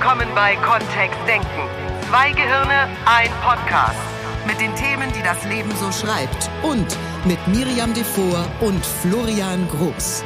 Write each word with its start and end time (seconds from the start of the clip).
willkommen 0.00 0.34
bei 0.34 0.56
Kontext 0.56 1.18
Denken. 1.28 1.68
Zwei 2.08 2.32
Gehirne, 2.32 2.88
ein 3.04 3.30
Podcast. 3.42 4.00
Mit 4.46 4.58
den 4.58 4.74
Themen, 4.74 5.12
die 5.12 5.22
das 5.22 5.44
Leben 5.44 5.70
so 5.76 5.92
schreibt. 5.92 6.48
Und 6.62 6.96
mit 7.26 7.38
Miriam 7.48 7.92
Devor 7.92 8.46
und 8.62 8.82
Florian 8.82 9.68
Groß. 9.68 10.24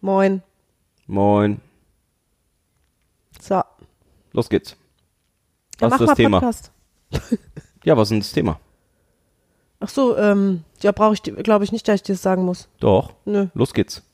Moin. 0.00 0.42
Moin. 1.08 1.60
So. 3.40 3.62
Los 4.32 4.48
geht's. 4.48 4.76
Ja, 5.80 5.90
Was 5.90 5.90
mach 5.90 5.94
ist 5.94 6.00
mal 6.00 6.06
das 6.06 6.16
Thema? 6.16 6.40
Podcast. 6.40 6.72
Ja, 7.82 7.96
was 7.96 8.02
ist 8.04 8.10
denn 8.10 8.20
das 8.20 8.32
Thema? 8.32 8.60
Ach 9.80 9.88
so, 9.88 10.16
ähm, 10.16 10.62
ja, 10.82 10.92
brauche 10.92 11.14
ich, 11.14 11.22
glaube 11.24 11.64
ich 11.64 11.72
nicht, 11.72 11.88
dass 11.88 11.96
ich 11.96 12.02
dir 12.04 12.12
das 12.12 12.22
sagen 12.22 12.44
muss. 12.44 12.68
Doch. 12.78 13.14
Nö. 13.24 13.48
Los 13.54 13.74
geht's. 13.74 14.05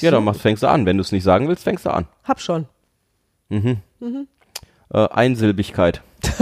Ja, 0.00 0.10
dann 0.10 0.24
machst, 0.24 0.40
fängst 0.40 0.62
du 0.62 0.68
an. 0.68 0.86
Wenn 0.86 0.96
du 0.96 1.02
es 1.02 1.12
nicht 1.12 1.22
sagen 1.22 1.48
willst, 1.48 1.64
fängst 1.64 1.84
du 1.86 1.90
an. 1.90 2.06
Hab 2.24 2.40
schon. 2.40 2.66
Äh, 3.50 3.76
Einsilbigkeit. 4.90 6.02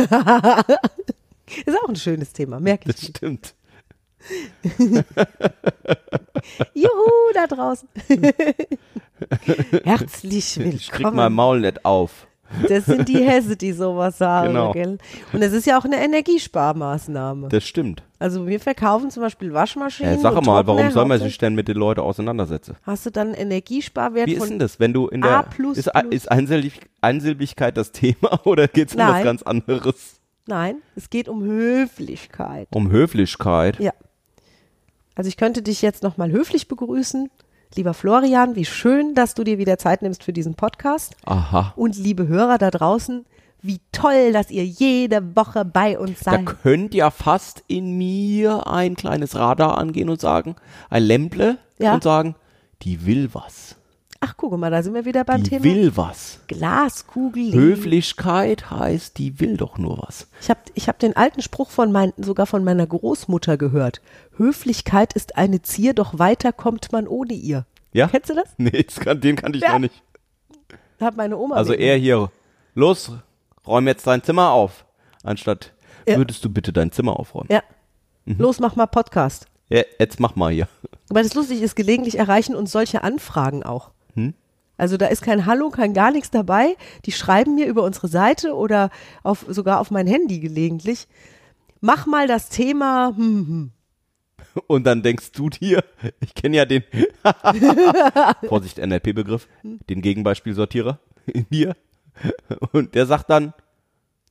Ist 1.66 1.76
auch 1.82 1.88
ein 1.88 1.96
schönes 1.96 2.32
Thema, 2.32 2.60
merke 2.60 2.88
Das 2.92 3.02
ich. 3.02 3.08
stimmt. 3.08 3.54
Juhu, 6.74 7.32
da 7.34 7.46
draußen. 7.46 7.88
Herzlich 9.84 10.56
Ich 10.58 10.88
krieg 10.90 10.98
willkommen. 11.00 11.16
mein 11.16 11.32
Maul 11.32 11.60
nicht 11.60 11.84
auf. 11.84 12.26
Das 12.68 12.86
sind 12.86 13.08
die 13.08 13.24
Hesse, 13.24 13.56
die 13.56 13.72
sowas 13.72 14.18
sagen. 14.18 14.48
Genau. 14.48 14.72
Gell? 14.72 14.98
Und 15.32 15.42
es 15.42 15.52
ist 15.52 15.66
ja 15.66 15.78
auch 15.78 15.84
eine 15.84 16.02
Energiesparmaßnahme. 16.02 17.48
Das 17.48 17.64
stimmt. 17.64 18.02
Also 18.18 18.46
wir 18.46 18.60
verkaufen 18.60 19.10
zum 19.10 19.22
Beispiel 19.22 19.52
Waschmaschinen. 19.52 20.14
Äh, 20.14 20.18
sag 20.18 20.44
mal, 20.44 20.66
warum 20.66 20.90
soll 20.90 21.06
man 21.06 21.20
sich 21.20 21.38
denn 21.38 21.54
mit 21.54 21.68
den 21.68 21.76
Leuten 21.76 22.00
auseinandersetzen? 22.00 22.76
Hast 22.82 23.06
du 23.06 23.10
dann 23.10 23.28
einen 23.28 23.36
Energiesparwert 23.36 24.26
Wie 24.26 24.34
ist 24.34 24.50
denn 24.50 24.58
das, 24.58 24.78
wenn 24.78 24.92
du 24.92 25.08
in 25.08 25.22
A 25.24 25.42
der 25.42 25.48
plus 25.48 25.78
ist, 25.78 25.92
plus. 25.92 26.04
ist 26.10 26.30
Einsilbig, 26.30 26.80
Einsilbigkeit 27.00 27.76
das 27.76 27.92
Thema 27.92 28.40
oder 28.44 28.68
geht's 28.68 28.94
um 28.94 29.00
was 29.00 29.22
ganz 29.22 29.42
anderes? 29.42 30.20
Nein, 30.46 30.76
es 30.96 31.10
geht 31.10 31.28
um 31.28 31.42
Höflichkeit. 31.42 32.68
Um 32.74 32.90
Höflichkeit. 32.90 33.78
Ja. 33.78 33.92
Also 35.14 35.28
ich 35.28 35.36
könnte 35.36 35.62
dich 35.62 35.80
jetzt 35.82 36.02
nochmal 36.02 36.30
höflich 36.30 36.68
begrüßen. 36.68 37.30
Lieber 37.76 37.94
Florian, 37.94 38.56
wie 38.56 38.64
schön, 38.64 39.14
dass 39.14 39.34
du 39.34 39.44
dir 39.44 39.58
wieder 39.58 39.78
Zeit 39.78 40.02
nimmst 40.02 40.24
für 40.24 40.32
diesen 40.32 40.54
Podcast. 40.54 41.14
Aha. 41.24 41.72
Und 41.76 41.96
liebe 41.96 42.26
Hörer 42.26 42.58
da 42.58 42.70
draußen, 42.70 43.24
wie 43.62 43.80
toll, 43.92 44.32
dass 44.32 44.50
ihr 44.50 44.64
jede 44.64 45.36
Woche 45.36 45.64
bei 45.64 45.98
uns 45.98 46.20
Da 46.20 46.32
seid. 46.32 46.46
könnte 46.46 46.96
ja 46.96 47.10
fast 47.10 47.62
in 47.68 47.96
mir 47.96 48.66
ein 48.66 48.96
kleines 48.96 49.36
Radar 49.36 49.78
angehen 49.78 50.08
und 50.08 50.20
sagen, 50.20 50.56
ein 50.88 51.02
Lämple 51.04 51.58
Ja. 51.78 51.94
und 51.94 52.02
sagen, 52.02 52.34
die 52.82 53.06
will 53.06 53.28
was. 53.34 53.76
Ach, 54.22 54.34
guck 54.36 54.54
mal, 54.58 54.70
da 54.70 54.82
sind 54.82 54.92
wir 54.92 55.06
wieder 55.06 55.24
beim 55.24 55.42
Die 55.42 55.48
Thema 55.48 55.64
will 55.64 55.96
was. 55.96 56.40
Glaskugel. 56.46 57.54
Höflichkeit 57.54 58.70
heißt, 58.70 59.16
die 59.16 59.40
will 59.40 59.56
doch 59.56 59.78
nur 59.78 59.96
was. 60.06 60.26
Ich 60.42 60.50
habe 60.50 60.60
ich 60.74 60.88
hab 60.88 60.98
den 60.98 61.16
alten 61.16 61.40
Spruch 61.40 61.70
von 61.70 61.90
mein, 61.90 62.12
sogar 62.18 62.44
von 62.44 62.62
meiner 62.62 62.86
Großmutter 62.86 63.56
gehört. 63.56 64.02
Höflichkeit 64.36 65.14
ist 65.14 65.36
eine 65.38 65.62
Zier, 65.62 65.94
doch 65.94 66.18
weiter 66.18 66.52
kommt 66.52 66.92
man 66.92 67.08
ohne 67.08 67.32
ihr. 67.32 67.64
Ja? 67.94 68.08
Kennst 68.08 68.28
du 68.28 68.34
das? 68.34 68.50
Nee, 68.58 68.82
das 68.82 69.00
kann, 69.00 69.22
den 69.22 69.36
kannte 69.36 69.56
ich 69.56 69.64
Ja. 69.64 69.72
noch 69.72 69.78
nicht. 69.78 70.02
Hat 71.00 71.16
meine 71.16 71.38
Oma. 71.38 71.56
Also 71.56 71.72
eher 71.72 71.96
hier, 71.96 72.30
los, 72.74 73.10
räum 73.66 73.86
jetzt 73.88 74.06
dein 74.06 74.22
Zimmer 74.22 74.50
auf. 74.50 74.84
Anstatt, 75.22 75.72
Ja. 76.06 76.18
würdest 76.18 76.44
du 76.44 76.50
bitte 76.50 76.74
dein 76.74 76.92
Zimmer 76.92 77.18
aufräumen? 77.18 77.48
Ja. 77.50 77.62
Mhm. 78.26 78.36
Los, 78.38 78.60
mach 78.60 78.76
mal 78.76 78.86
Podcast. 78.86 79.46
Ja, 79.70 79.82
jetzt 79.98 80.20
mach 80.20 80.36
mal 80.36 80.52
hier. 80.52 80.68
Aber 81.08 81.22
das 81.22 81.32
Lustige 81.32 81.64
ist, 81.64 81.74
gelegentlich 81.74 82.18
erreichen 82.18 82.54
uns 82.54 82.70
solche 82.70 83.02
Anfragen 83.02 83.62
auch. 83.62 83.92
Hm? 84.14 84.34
Also 84.76 84.96
da 84.96 85.06
ist 85.06 85.22
kein 85.22 85.44
Hallo, 85.44 85.68
kein 85.68 85.92
gar 85.92 86.10
nichts 86.10 86.30
dabei. 86.30 86.76
Die 87.04 87.12
schreiben 87.12 87.54
mir 87.54 87.66
über 87.66 87.82
unsere 87.82 88.08
Seite 88.08 88.54
oder 88.54 88.90
auf, 89.22 89.44
sogar 89.48 89.78
auf 89.80 89.90
mein 89.90 90.06
Handy 90.06 90.40
gelegentlich. 90.40 91.06
Mach 91.80 92.06
mal 92.06 92.26
das 92.26 92.48
Thema. 92.48 93.12
Hm, 93.16 93.46
hm. 93.46 93.70
Und 94.66 94.84
dann 94.84 95.02
denkst 95.02 95.32
du 95.32 95.50
dir, 95.50 95.84
ich 96.20 96.34
kenne 96.34 96.56
ja 96.56 96.64
den, 96.64 96.82
Vorsicht, 98.48 98.78
NLP-Begriff, 98.78 99.48
den 99.62 100.00
Gegenbeispielsortierer 100.00 100.98
in 101.26 101.46
dir. 101.50 101.76
Und 102.72 102.94
der 102.94 103.06
sagt 103.06 103.30
dann, 103.30 103.52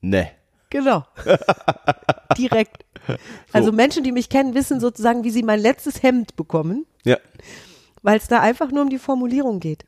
ne. 0.01 0.31
Genau. 0.69 1.03
Direkt. 2.37 2.85
Also 3.53 3.71
Menschen, 3.71 4.03
die 4.03 4.11
mich 4.11 4.29
kennen, 4.29 4.53
wissen 4.53 4.79
sozusagen, 4.79 5.23
wie 5.23 5.31
sie 5.31 5.43
mein 5.43 5.59
letztes 5.59 6.03
Hemd 6.03 6.35
bekommen, 6.35 6.85
Ja, 7.05 7.17
weil 8.01 8.17
es 8.17 8.27
da 8.27 8.39
einfach 8.39 8.71
nur 8.71 8.83
um 8.83 8.89
die 8.89 8.99
Formulierung 8.99 9.59
geht. 9.59 9.85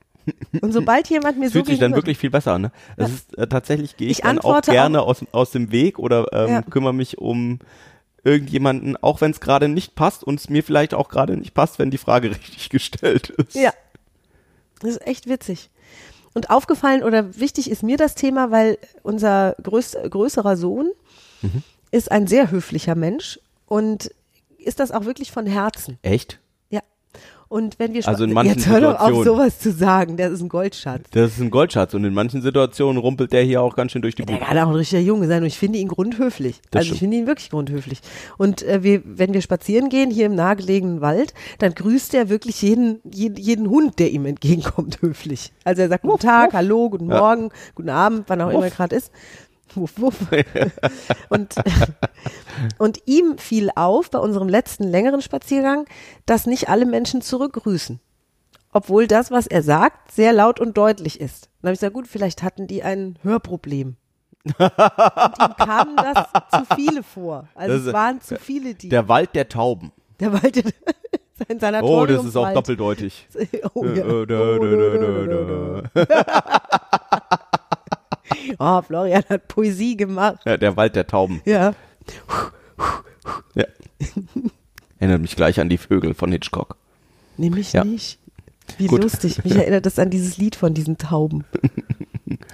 Und 0.62 0.72
sobald 0.72 1.10
jemand 1.10 1.40
mir 1.40 1.46
es 1.48 1.52
so 1.54 1.60
fühlt 1.60 1.68
sich 1.68 1.80
dann 1.80 1.96
wirklich 1.96 2.18
viel 2.18 2.30
besser 2.30 2.54
an. 2.54 2.62
Ne? 2.64 2.72
Es 2.96 3.10
ist, 3.12 3.38
äh, 3.38 3.48
tatsächlich 3.48 3.98
gehe 3.98 4.08
ich, 4.10 4.18
Ich 4.20 4.24
dann 4.24 4.38
auch 4.40 4.62
gerne 4.62 5.02
aus, 5.02 5.26
aus 5.32 5.50
dem 5.52 5.72
Weg 5.72 5.98
oder 5.98 6.28
ähm, 6.32 6.50
Ja. 6.50 6.62
kümmere 6.62 6.94
mich 6.94 7.18
um 7.18 7.60
irgendjemanden, 8.24 8.98
auch 8.98 9.22
wenn 9.22 9.32
es 9.32 9.40
gerade 9.40 9.68
nicht 9.68 9.96
passt 9.96 10.24
und 10.24 10.40
es 10.40 10.50
mir 10.50 10.64
vielleicht 10.64 10.94
auch 10.94 11.10
gerade 11.10 11.36
nicht 11.38 11.54
passt, 11.56 11.80
wenn 11.80 11.90
die 11.90 11.98
Frage 11.98 12.30
richtig 12.36 12.70
gestellt 12.70 13.30
ist. 13.32 13.56
Ja. 13.56 13.72
Das 14.80 14.92
ist 14.92 15.08
echt 15.08 15.28
witzig. 15.28 15.70
Und 16.34 16.50
aufgefallen 16.50 17.04
oder 17.04 17.38
wichtig 17.40 17.70
ist 17.70 17.84
mir 17.84 17.98
das 17.98 18.16
Thema, 18.16 18.52
weil 18.52 18.78
unser 19.04 19.56
größ, 19.64 19.98
größerer 20.10 20.56
Sohn 20.58 20.92
Mhm. 21.42 21.64
ist 21.90 22.12
ein 22.12 22.28
sehr 22.28 22.52
höflicher 22.52 22.94
Mensch 22.94 23.40
und 23.66 24.12
ist 24.60 24.80
das 24.80 24.92
auch 24.92 25.06
wirklich 25.06 25.32
von 25.32 25.48
Herzen. 25.48 25.98
Echt? 26.04 26.38
Ja. 27.52 27.58
Und 27.58 27.78
wenn 27.80 27.94
wir 27.94 28.08
Also 28.08 28.24
in 28.24 28.34
manchen 28.34 28.56
jetzt 28.56 28.68
hör 28.68 28.80
doch 28.82 29.00
auf 29.00 29.26
sowas 29.26 29.60
zu 29.60 29.72
sagen, 29.72 30.16
das 30.18 30.32
ist 30.32 30.42
ein 30.42 30.50
Goldschatz. 30.50 31.02
Das 31.12 31.32
ist 31.34 31.40
ein 31.42 31.52
Goldschatz 31.52 31.94
und 31.94 32.04
in 32.06 32.14
manchen 32.14 32.42
Situationen 32.42 32.98
rumpelt 33.02 33.34
der 33.34 33.44
hier 33.44 33.62
auch 33.62 33.76
ganz 33.76 33.92
schön 33.92 34.02
durch 34.02 34.16
die 34.16 34.24
Der 34.26 34.36
Bude. 34.36 34.46
kann 34.46 34.58
auch 34.58 34.70
ein 34.70 34.76
richtiger 34.76 35.02
Junge 35.02 35.28
sein 35.28 35.42
und 35.42 35.48
ich 35.48 35.58
finde 35.58 35.80
ihn 35.80 35.90
grundhöflich. 35.90 36.62
Das 36.72 36.80
also 36.80 36.92
ich 36.94 36.98
stimmt. 36.98 37.00
finde 37.00 37.18
ihn 37.18 37.28
wirklich 37.28 37.50
grundhöflich. 37.50 38.00
Und 38.38 38.64
äh, 38.64 38.84
wir, 38.84 39.02
wenn 39.06 39.34
wir 39.34 39.42
spazieren 39.42 39.90
gehen 39.90 40.12
hier 40.12 40.26
im 40.28 40.36
nahegelegenen 40.36 41.02
Wald, 41.02 41.34
dann 41.60 41.74
grüßt 41.76 42.14
er 42.14 42.30
wirklich 42.30 42.62
jeden, 42.62 43.00
jeden, 43.04 43.36
jeden 43.38 43.70
Hund, 43.70 44.00
der 44.00 44.12
ihm 44.12 44.26
entgegenkommt, 44.26 44.98
höflich. 45.02 45.52
Also 45.66 45.82
er 45.82 45.90
sagt 45.90 46.04
guten 46.04 46.20
Tag, 46.20 46.54
hallo, 46.54 46.90
guten 46.90 47.10
Ja. 47.10 47.20
Morgen, 47.20 47.50
guten 47.76 47.90
Abend, 47.90 48.24
wann 48.28 48.42
auch 48.42 48.50
immer 48.50 48.64
er 48.66 48.72
gerade 48.72 48.96
ist. 48.96 49.12
Wuff, 49.76 49.94
wuff. 49.98 50.16
und, 51.30 51.56
und 52.78 53.00
ihm 53.06 53.38
fiel 53.38 53.70
auf 53.76 54.10
bei 54.12 54.20
unserem 54.20 54.50
letzten 54.50 54.84
längeren 54.84 55.22
Spaziergang, 55.22 55.86
dass 56.26 56.46
nicht 56.46 56.70
alle 56.70 56.86
Menschen 56.86 57.22
zurückgrüßen. 57.22 58.00
Obwohl 58.74 59.08
das, 59.08 59.32
was 59.32 59.48
er 59.48 59.64
sagt, 59.64 60.12
sehr 60.12 60.32
laut 60.34 60.60
und 60.60 60.78
deutlich 60.78 61.20
ist. 61.20 61.50
Dann 61.62 61.70
habe 61.70 61.74
ich 61.74 61.80
gesagt, 61.80 61.94
gut, 61.94 62.08
vielleicht 62.08 62.42
hatten 62.44 62.68
die 62.68 62.84
ein 62.84 63.18
Hörproblem. 63.22 63.96
und 64.46 64.60
ihm 64.60 65.56
kamen 65.58 65.96
das 65.98 66.28
zu 66.52 66.76
viele 66.76 67.04
vor. 67.04 67.48
Also 67.54 67.78
Das 67.78 67.86
es 67.88 67.94
waren 67.94 68.22
zu 68.22 68.38
viele, 68.38 68.74
die. 68.74 68.90
Der 68.90 69.08
Wald 69.08 69.36
der 69.36 69.50
Tauben. 69.50 69.92
der 70.20 70.34
Wald 70.34 70.56
sein 71.48 71.60
Sanatorium. 71.60 72.02
Oh, 72.02 72.06
das 72.06 72.26
ist 72.26 72.36
auch 72.36 72.52
doppeldeutig. 72.54 73.28
Oh, 73.74 73.86
ja. 73.86 73.92
Äh, 73.92 74.22
äh, 74.22 74.26
da, 74.26 74.58
da, 74.58 74.68
da, 74.68 76.06
da, 76.06 76.06
da. 76.06 77.40
oh, 78.60 78.82
Florian 78.82 79.24
hat 79.30 79.48
Poesie 79.48 79.96
gemacht. 79.98 80.40
Ja, 80.46 80.58
der 80.58 80.76
Wald 80.78 80.96
der 80.96 81.08
Tauben. 81.08 81.42
Ja. 81.46 81.74
Ja. 83.56 83.66
Erinnert 85.00 85.22
mich 85.22 85.36
gleich 85.36 85.60
an 85.60 85.70
die 85.70 85.78
Vögel 85.78 86.14
von 86.14 86.32
Hitchcock. 86.32 86.76
Nämlich 87.38 87.74
Ja. 87.74 87.84
nicht. 87.84 88.20
Wie 88.78 88.88
Gut. 88.88 89.02
lustig. 89.04 89.44
Mich 89.44 89.56
erinnert 89.56 89.86
das 89.86 90.00
an 90.00 90.10
dieses 90.10 90.38
Lied 90.38 90.56
von 90.56 90.74
diesen 90.74 90.98
Tauben. 90.98 91.44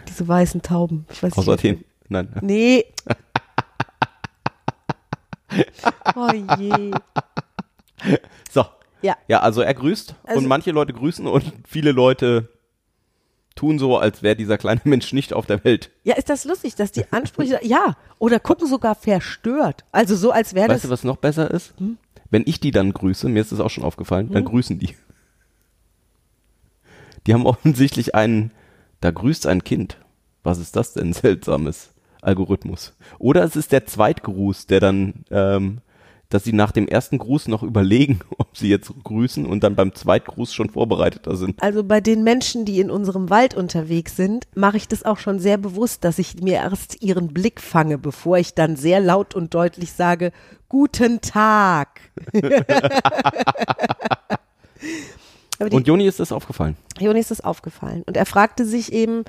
Diese 0.08 0.28
weißen 0.28 0.64
Tauben. 0.64 1.06
Ich 1.12 1.22
weiß 1.22 1.38
Aus. 1.38 1.48
Athen. 1.48 1.84
Nein. 2.10 2.30
Nee. 2.42 2.86
Oh 6.16 6.30
je. 6.58 6.92
So. 8.52 8.66
Ja. 9.02 9.16
Ja, 9.28 9.40
also 9.42 9.62
er 9.62 9.74
grüßt 9.74 10.16
Also- 10.24 10.40
und 10.40 10.48
manche 10.48 10.72
Leute 10.72 10.94
grüßen 10.94 11.26
und 11.28 11.44
viele 11.68 11.92
Leute 11.92 12.50
tun 13.58 13.80
so, 13.80 13.98
als 13.98 14.24
wäre 14.24 14.36
dieser 14.36 14.58
kleine 14.58 14.82
Mensch 14.86 15.12
nicht 15.12 15.34
auf 15.34 15.46
der 15.46 15.64
Welt. 15.64 15.92
Ja, 16.04 16.16
ist 16.16 16.30
das 16.30 16.46
lustig, 16.46 16.76
dass 16.76 16.92
die 16.92 17.06
Ansprüche, 17.12 17.60
ja, 17.64 17.98
oder 18.20 18.40
gucken 18.40 18.68
sogar 18.68 18.96
verstört. 18.96 19.84
Also 19.92 20.16
so, 20.16 20.32
als 20.32 20.54
wäre 20.54 20.70
Weißt 20.70 20.84
das, 20.84 20.90
du, 20.90 20.94
was 20.94 21.04
noch 21.04 21.18
besser 21.18 21.52
ist? 21.52 21.74
Hm? 21.78 21.98
Wenn 22.30 22.44
ich 22.46 22.60
die 22.60 22.72
dann 22.72 22.94
grüße, 22.94 23.30
mir 23.30 23.42
ist 23.42 23.52
das 23.52 23.60
auch 23.60 23.70
schon 23.70 23.84
aufgefallen, 23.84 24.32
dann 24.32 24.46
grüßen 24.46 24.80
die. 24.80 24.96
Die 27.26 27.34
haben 27.34 27.46
offensichtlich 27.46 28.16
einen, 28.16 28.52
da 29.02 29.12
grüßt 29.12 29.48
ein 29.48 29.64
Kind. 29.64 29.98
Was 30.44 30.60
ist 30.60 30.76
das 30.76 30.94
denn 30.94 31.14
seltsames 31.14 31.90
Algorithmus? 32.22 32.94
Oder 33.20 33.44
es 33.44 33.56
ist 33.56 33.72
der 33.72 33.86
Zweitgruß, 33.86 34.68
der 34.68 34.80
dann, 34.80 35.26
ähm, 35.30 35.80
dass 36.30 36.44
sie 36.44 36.54
nach 36.54 36.72
dem 36.72 36.88
ersten 36.88 37.18
Gruß 37.18 37.48
noch 37.48 37.64
überlegen, 37.64 38.20
ob 38.38 38.58
sie 38.58 38.70
jetzt 38.70 38.92
grüßen 39.04 39.46
und 39.46 39.64
dann 39.64 39.76
beim 39.76 39.94
Zweitgruß 39.94 40.54
schon 40.54 40.70
vorbereiteter 40.70 41.36
sind. 41.36 41.62
also 41.62 41.84
bei 41.84 42.02
den 42.02 42.24
Menschen, 42.24 42.66
die 42.66 42.80
in 42.80 42.90
unserem 42.92 43.30
Wald 43.30 43.56
unterwegs 43.56 44.16
sind, 44.16 44.48
mache 44.56 44.78
ich 44.78 44.88
das 44.88 45.04
auch 45.04 45.18
schon 45.18 45.40
sehr 45.40 45.58
bewusst, 45.58 46.04
dass 46.04 46.20
ich 46.20 46.42
mir 46.42 46.56
erst 46.56 47.02
ihren 47.02 47.30
Blick 47.30 47.62
fange, 47.62 47.98
bevor 47.98 48.38
ich 48.38 48.54
dann 48.54 48.76
sehr 48.76 49.00
laut 49.00 49.36
und 49.36 49.54
deutlich 49.54 49.92
sage, 49.94 50.32
guten 50.70 51.22
Tag. 51.22 52.02
Und 55.60 55.88
Joni 55.88 56.06
ist 56.06 56.20
das 56.20 56.32
aufgefallen. 56.32 56.78
Joni 57.00 57.20
ist 57.20 57.32
das 57.32 57.42
aufgefallen. 57.42 58.04
Und 58.06 58.16
er 58.16 58.28
fragte 58.28 58.64
sich 58.66 58.94
eben, 58.94 59.24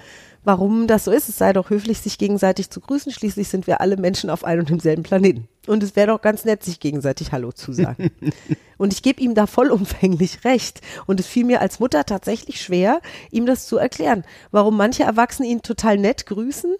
warum 0.44 0.86
das 0.86 1.04
so 1.04 1.10
ist. 1.10 1.28
Es 1.28 1.38
sei 1.38 1.52
doch 1.52 1.70
höflich, 1.70 1.98
sich 1.98 2.18
gegenseitig 2.18 2.70
zu 2.70 2.80
grüßen. 2.80 3.12
Schließlich 3.12 3.48
sind 3.48 3.66
wir 3.66 3.80
alle 3.80 3.96
Menschen 3.96 4.30
auf 4.30 4.44
einem 4.44 4.60
und 4.60 4.70
demselben 4.70 5.02
Planeten. 5.02 5.48
Und 5.66 5.82
es 5.82 5.96
wäre 5.96 6.08
doch 6.08 6.22
ganz 6.22 6.44
nett, 6.44 6.62
sich 6.64 6.80
gegenseitig 6.80 7.32
Hallo 7.32 7.52
zu 7.52 7.72
sagen. 7.72 8.10
und 8.78 8.92
ich 8.92 9.02
gebe 9.02 9.20
ihm 9.20 9.34
da 9.34 9.46
vollumfänglich 9.46 10.44
recht. 10.44 10.80
Und 11.06 11.20
es 11.20 11.26
fiel 11.26 11.44
mir 11.44 11.60
als 11.60 11.80
Mutter 11.80 12.04
tatsächlich 12.04 12.60
schwer, 12.62 13.00
ihm 13.30 13.44
das 13.46 13.66
zu 13.66 13.76
erklären. 13.76 14.24
Warum 14.50 14.76
manche 14.76 15.02
Erwachsene 15.02 15.48
ihn 15.48 15.62
total 15.62 15.98
nett 15.98 16.26
grüßen, 16.26 16.74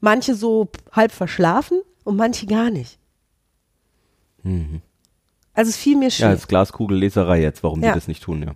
manche 0.00 0.34
so 0.34 0.68
halb 0.92 1.12
verschlafen 1.12 1.80
und 2.04 2.16
manche 2.16 2.46
gar 2.46 2.70
nicht. 2.70 2.98
Also 5.52 5.68
es 5.68 5.76
fiel 5.76 5.96
mir 5.96 6.06
Ja, 6.06 6.10
schwer. 6.10 6.32
ist 6.32 6.48
Glaskugelleserei 6.48 7.42
jetzt, 7.42 7.62
warum 7.62 7.82
Ja. 7.82 7.90
die 7.92 7.94
das 7.98 8.08
nicht 8.08 8.22
tun, 8.22 8.42
ja. 8.42 8.52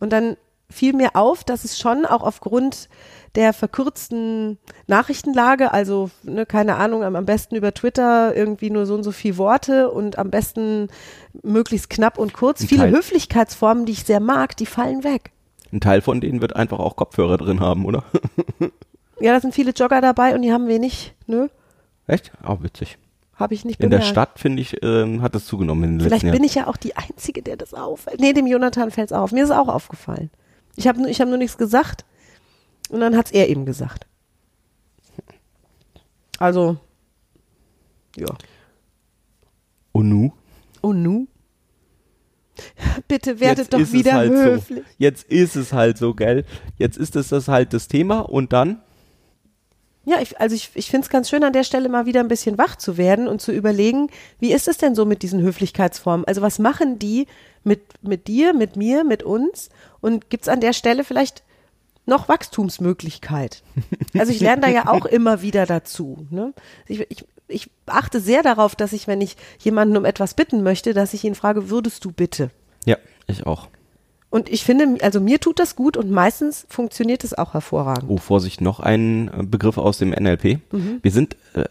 Und 0.00 0.10
dann 0.12 0.36
fiel 0.72 0.92
mir 0.94 1.10
auf, 1.14 1.44
dass 1.44 1.64
es 1.64 1.78
schon 1.78 2.04
auch 2.06 2.22
aufgrund 2.22 2.88
der 3.34 3.52
verkürzten 3.52 4.58
Nachrichtenlage, 4.86 5.72
also 5.72 6.10
ne, 6.22 6.44
keine 6.44 6.76
Ahnung, 6.76 7.02
am 7.02 7.16
am 7.16 7.24
besten 7.24 7.56
über 7.56 7.72
Twitter 7.72 8.34
irgendwie 8.36 8.68
nur 8.70 8.84
so 8.84 8.94
und 8.94 9.04
so 9.04 9.12
viel 9.12 9.38
Worte 9.38 9.90
und 9.90 10.18
am 10.18 10.30
besten 10.30 10.88
möglichst 11.42 11.88
knapp 11.88 12.18
und 12.18 12.34
kurz. 12.34 12.60
Ein 12.62 12.68
Viele 12.68 12.82
Teil- 12.82 12.92
Höflichkeitsformen, 12.92 13.86
die 13.86 13.92
ich 13.92 14.04
sehr 14.04 14.20
mag, 14.20 14.56
die 14.56 14.66
fallen 14.66 15.02
weg. 15.04 15.30
Ein 15.72 15.80
Teil 15.80 16.02
von 16.02 16.20
denen 16.20 16.42
wird 16.42 16.54
einfach 16.56 16.78
auch 16.78 16.96
Kopfhörer 16.96 17.38
drin 17.38 17.60
haben, 17.60 17.86
oder? 17.86 18.04
Ja, 19.20 19.32
da 19.32 19.40
sind 19.40 19.54
viele 19.54 19.70
Jogger 19.70 20.00
dabei 20.00 20.34
und 20.34 20.42
die 20.42 20.52
haben 20.52 20.66
wenig, 20.68 21.14
nö, 21.26 21.48
Echt? 22.06 22.32
Auch 22.42 22.62
witzig. 22.62 22.98
habe 23.36 23.54
ich 23.54 23.64
nicht 23.64 23.80
In 23.80 23.88
der 23.88 23.98
bemerkt. 23.98 24.10
Stadt, 24.10 24.38
finde 24.40 24.60
ich, 24.60 24.82
ähm, 24.82 25.22
hat 25.22 25.34
es 25.36 25.46
zugenommen 25.46 25.84
in 25.84 25.90
den 25.92 26.00
Vielleicht 26.00 26.24
letzten 26.24 26.32
bin 26.32 26.42
Jahren. 26.42 26.44
ich 26.44 26.54
ja 26.56 26.66
auch 26.66 26.76
die 26.76 26.96
Einzige, 26.96 27.40
der 27.42 27.56
das 27.56 27.72
auffällt. 27.72 28.20
Nee, 28.20 28.32
dem 28.34 28.46
Jonathan 28.46 28.90
fällt 28.90 29.10
es 29.10 29.16
auf. 29.16 29.32
Mir 29.32 29.44
ist 29.44 29.50
es 29.50 29.56
auch 29.56 29.68
aufgefallen. 29.68 30.30
Ich 30.76 30.86
habe 30.86 31.08
ich 31.08 31.20
hab 31.20 31.28
nur 31.28 31.38
nichts 31.38 31.58
gesagt 31.58 32.04
und 32.88 33.00
dann 33.00 33.16
hat 33.16 33.26
es 33.26 33.32
er 33.32 33.48
eben 33.48 33.66
gesagt. 33.66 34.06
Also, 36.38 36.78
ja. 38.16 38.26
Und 39.92 40.08
nu? 40.08 40.32
Oh 40.82 40.92
nu? 40.92 41.26
Bitte 43.08 43.40
werdet 43.40 43.72
Jetzt 43.72 43.72
doch 43.72 43.92
wieder 43.92 44.14
halt 44.14 44.32
höflich. 44.32 44.84
So. 44.84 44.94
Jetzt 44.98 45.30
ist 45.30 45.56
es 45.56 45.72
halt 45.72 45.98
so, 45.98 46.14
gell? 46.14 46.44
Jetzt 46.76 46.98
ist 46.98 47.16
es 47.16 47.28
das 47.28 47.48
halt 47.48 47.72
das 47.72 47.88
Thema 47.88 48.20
und 48.20 48.52
dann? 48.52 48.82
Ja, 50.04 50.20
ich, 50.20 50.40
also 50.40 50.56
ich, 50.56 50.70
ich 50.74 50.90
finde 50.90 51.04
es 51.04 51.10
ganz 51.10 51.30
schön, 51.30 51.44
an 51.44 51.52
der 51.52 51.62
Stelle 51.62 51.88
mal 51.88 52.06
wieder 52.06 52.20
ein 52.20 52.28
bisschen 52.28 52.58
wach 52.58 52.76
zu 52.76 52.96
werden 52.96 53.28
und 53.28 53.40
zu 53.40 53.52
überlegen, 53.52 54.08
wie 54.40 54.52
ist 54.52 54.66
es 54.66 54.76
denn 54.76 54.96
so 54.96 55.04
mit 55.04 55.22
diesen 55.22 55.40
Höflichkeitsformen? 55.40 56.26
Also 56.26 56.42
was 56.42 56.58
machen 56.58 56.98
die 56.98 57.26
mit, 57.62 57.82
mit 58.02 58.26
dir, 58.26 58.52
mit 58.52 58.74
mir, 58.76 59.04
mit 59.04 59.22
uns? 59.22 59.70
Und 60.02 60.28
gibt 60.28 60.42
es 60.42 60.48
an 60.48 60.60
der 60.60 60.74
Stelle 60.74 61.04
vielleicht 61.04 61.42
noch 62.04 62.28
Wachstumsmöglichkeit? 62.28 63.62
Also 64.18 64.30
ich 64.30 64.40
lerne 64.40 64.62
da 64.62 64.68
ja 64.68 64.88
auch 64.88 65.06
immer 65.06 65.40
wieder 65.40 65.64
dazu. 65.64 66.26
Ne? 66.28 66.52
Ich, 66.86 67.00
ich, 67.08 67.24
ich 67.48 67.70
achte 67.86 68.20
sehr 68.20 68.42
darauf, 68.42 68.76
dass 68.76 68.92
ich, 68.92 69.06
wenn 69.06 69.22
ich 69.22 69.36
jemanden 69.58 69.96
um 69.96 70.04
etwas 70.04 70.34
bitten 70.34 70.62
möchte, 70.62 70.92
dass 70.92 71.14
ich 71.14 71.24
ihn 71.24 71.34
frage, 71.34 71.70
würdest 71.70 72.04
du 72.04 72.12
bitte? 72.12 72.50
Ja, 72.84 72.98
ich 73.26 73.46
auch. 73.46 73.68
Und 74.28 74.48
ich 74.48 74.64
finde, 74.64 75.04
also 75.04 75.20
mir 75.20 75.40
tut 75.40 75.58
das 75.58 75.76
gut 75.76 75.98
und 75.98 76.10
meistens 76.10 76.66
funktioniert 76.70 77.22
es 77.22 77.36
auch 77.36 77.52
hervorragend. 77.52 78.08
Oh, 78.08 78.16
Vorsicht, 78.16 78.62
noch 78.62 78.80
ein 78.80 79.28
äh, 79.28 79.42
Begriff 79.42 79.76
aus 79.76 79.98
dem 79.98 80.08
NLP. 80.08 80.58
Mhm. 80.72 81.00
Wir 81.02 81.10
sind, 81.10 81.36
äh, 81.52 81.64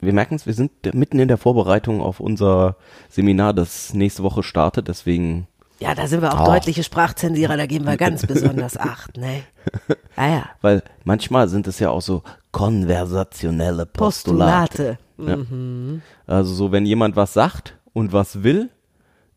wir 0.00 0.12
merken 0.12 0.36
es, 0.36 0.46
wir 0.46 0.54
sind 0.54 0.70
mitten 0.94 1.18
in 1.18 1.26
der 1.26 1.38
Vorbereitung 1.38 2.00
auf 2.00 2.20
unser 2.20 2.76
Seminar, 3.08 3.52
das 3.52 3.94
nächste 3.94 4.22
Woche 4.22 4.44
startet, 4.44 4.86
deswegen 4.86 5.48
Ja, 5.80 5.94
da 5.94 6.06
sind 6.06 6.22
wir 6.22 6.32
auch 6.32 6.42
Oh. 6.42 6.52
deutliche 6.52 6.82
Sprachzensierer, 6.84 7.56
da 7.56 7.66
geben 7.66 7.84
wir 7.86 7.96
ganz 7.96 8.22
besonders 8.26 8.76
Acht, 8.76 9.16
ne? 9.16 9.42
Ah 10.16 10.28
ja, 10.28 10.44
Weil 10.60 10.82
manchmal 11.04 11.48
sind 11.48 11.66
es 11.66 11.78
ja 11.80 11.90
auch 11.90 12.00
so 12.02 12.22
konversationelle 12.52 13.86
Postulate. 13.86 14.98
Postulate. 15.16 16.00
Ja. 16.26 16.32
Also 16.34 16.54
so, 16.54 16.72
wenn 16.72 16.86
jemand 16.86 17.16
was 17.16 17.32
sagt 17.32 17.76
und 17.92 18.12
was 18.12 18.42
will, 18.42 18.70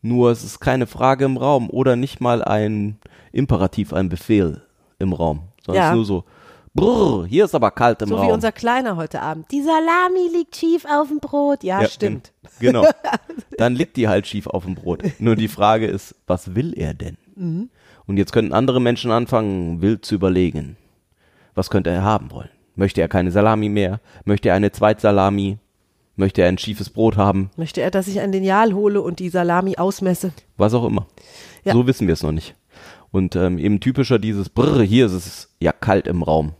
nur 0.02 0.30
es 0.30 0.44
ist 0.44 0.60
keine 0.60 0.86
Frage 0.86 1.24
im 1.24 1.36
Raum 1.36 1.68
oder 1.70 1.96
nicht 1.96 2.20
mal 2.20 2.42
ein 2.44 2.98
Imperativ, 3.32 3.92
ein 3.92 4.08
Befehl 4.08 4.62
im 4.98 5.12
Raum, 5.12 5.42
sondern 5.64 5.82
Ja. 5.82 5.88
es 5.88 5.92
ist 5.92 5.96
nur 5.96 6.04
so, 6.04 6.24
brrr, 6.80 7.26
hier 7.26 7.44
ist 7.44 7.54
aber 7.54 7.70
kalt 7.70 8.02
im 8.02 8.08
So 8.08 8.16
Raum. 8.16 8.28
wie 8.28 8.32
unser 8.32 8.52
Kleiner 8.52 8.96
heute 8.96 9.20
Abend. 9.22 9.50
Die 9.50 9.62
Salami 9.62 10.28
liegt 10.36 10.56
schief 10.56 10.84
auf 10.84 11.08
dem 11.08 11.18
Brot. 11.20 11.62
Ja, 11.64 11.82
Ja, 11.82 11.88
stimmt. 11.88 12.32
gen- 12.60 12.72
Genau. 12.72 12.86
Dann 13.58 13.74
liegt 13.74 13.96
die 13.96 14.08
halt 14.08 14.26
schief 14.26 14.46
auf 14.46 14.64
dem 14.64 14.74
Brot. 14.74 15.02
Nur 15.18 15.36
die 15.36 15.48
Frage 15.48 15.86
ist, 15.86 16.14
was 16.26 16.54
will 16.54 16.72
er 16.76 16.94
denn? 16.94 17.16
Mhm. 17.36 17.70
Und 18.06 18.16
jetzt 18.16 18.32
könnten 18.32 18.52
andere 18.52 18.80
Menschen 18.80 19.10
anfangen, 19.10 19.82
wild 19.82 20.04
zu 20.04 20.14
überlegen. 20.14 20.76
Was 21.54 21.70
könnte 21.70 21.90
er 21.90 22.02
haben 22.02 22.30
wollen? 22.30 22.48
Möchte 22.74 23.00
er 23.00 23.08
keine 23.08 23.30
Salami 23.32 23.68
mehr? 23.68 24.00
Möchte 24.24 24.48
er 24.48 24.54
eine 24.54 24.70
Zweitsalami? 24.72 25.58
Möchte 26.16 26.42
er 26.42 26.48
ein 26.48 26.58
schiefes 26.58 26.90
Brot 26.90 27.16
haben? 27.16 27.50
Möchte 27.56 27.80
er, 27.80 27.90
dass 27.90 28.08
ich 28.08 28.20
ein 28.20 28.32
Lineal 28.32 28.72
hole 28.72 29.00
und 29.02 29.18
die 29.18 29.28
Salami 29.28 29.76
ausmesse? 29.76 30.32
Was 30.56 30.74
auch 30.74 30.84
immer. 30.84 31.06
Ja. 31.64 31.72
So 31.74 31.86
wissen 31.86 32.06
wir 32.06 32.14
es 32.14 32.22
noch 32.22 32.32
nicht. 32.32 32.54
Und 33.10 33.36
ähm, 33.36 33.58
eben 33.58 33.80
typischer 33.80 34.18
dieses 34.18 34.48
Brrr, 34.48 34.82
hier 34.82 35.06
ist 35.06 35.12
es 35.12 35.54
ja 35.60 35.72
kalt 35.72 36.06
im 36.06 36.22
Raum. 36.22 36.52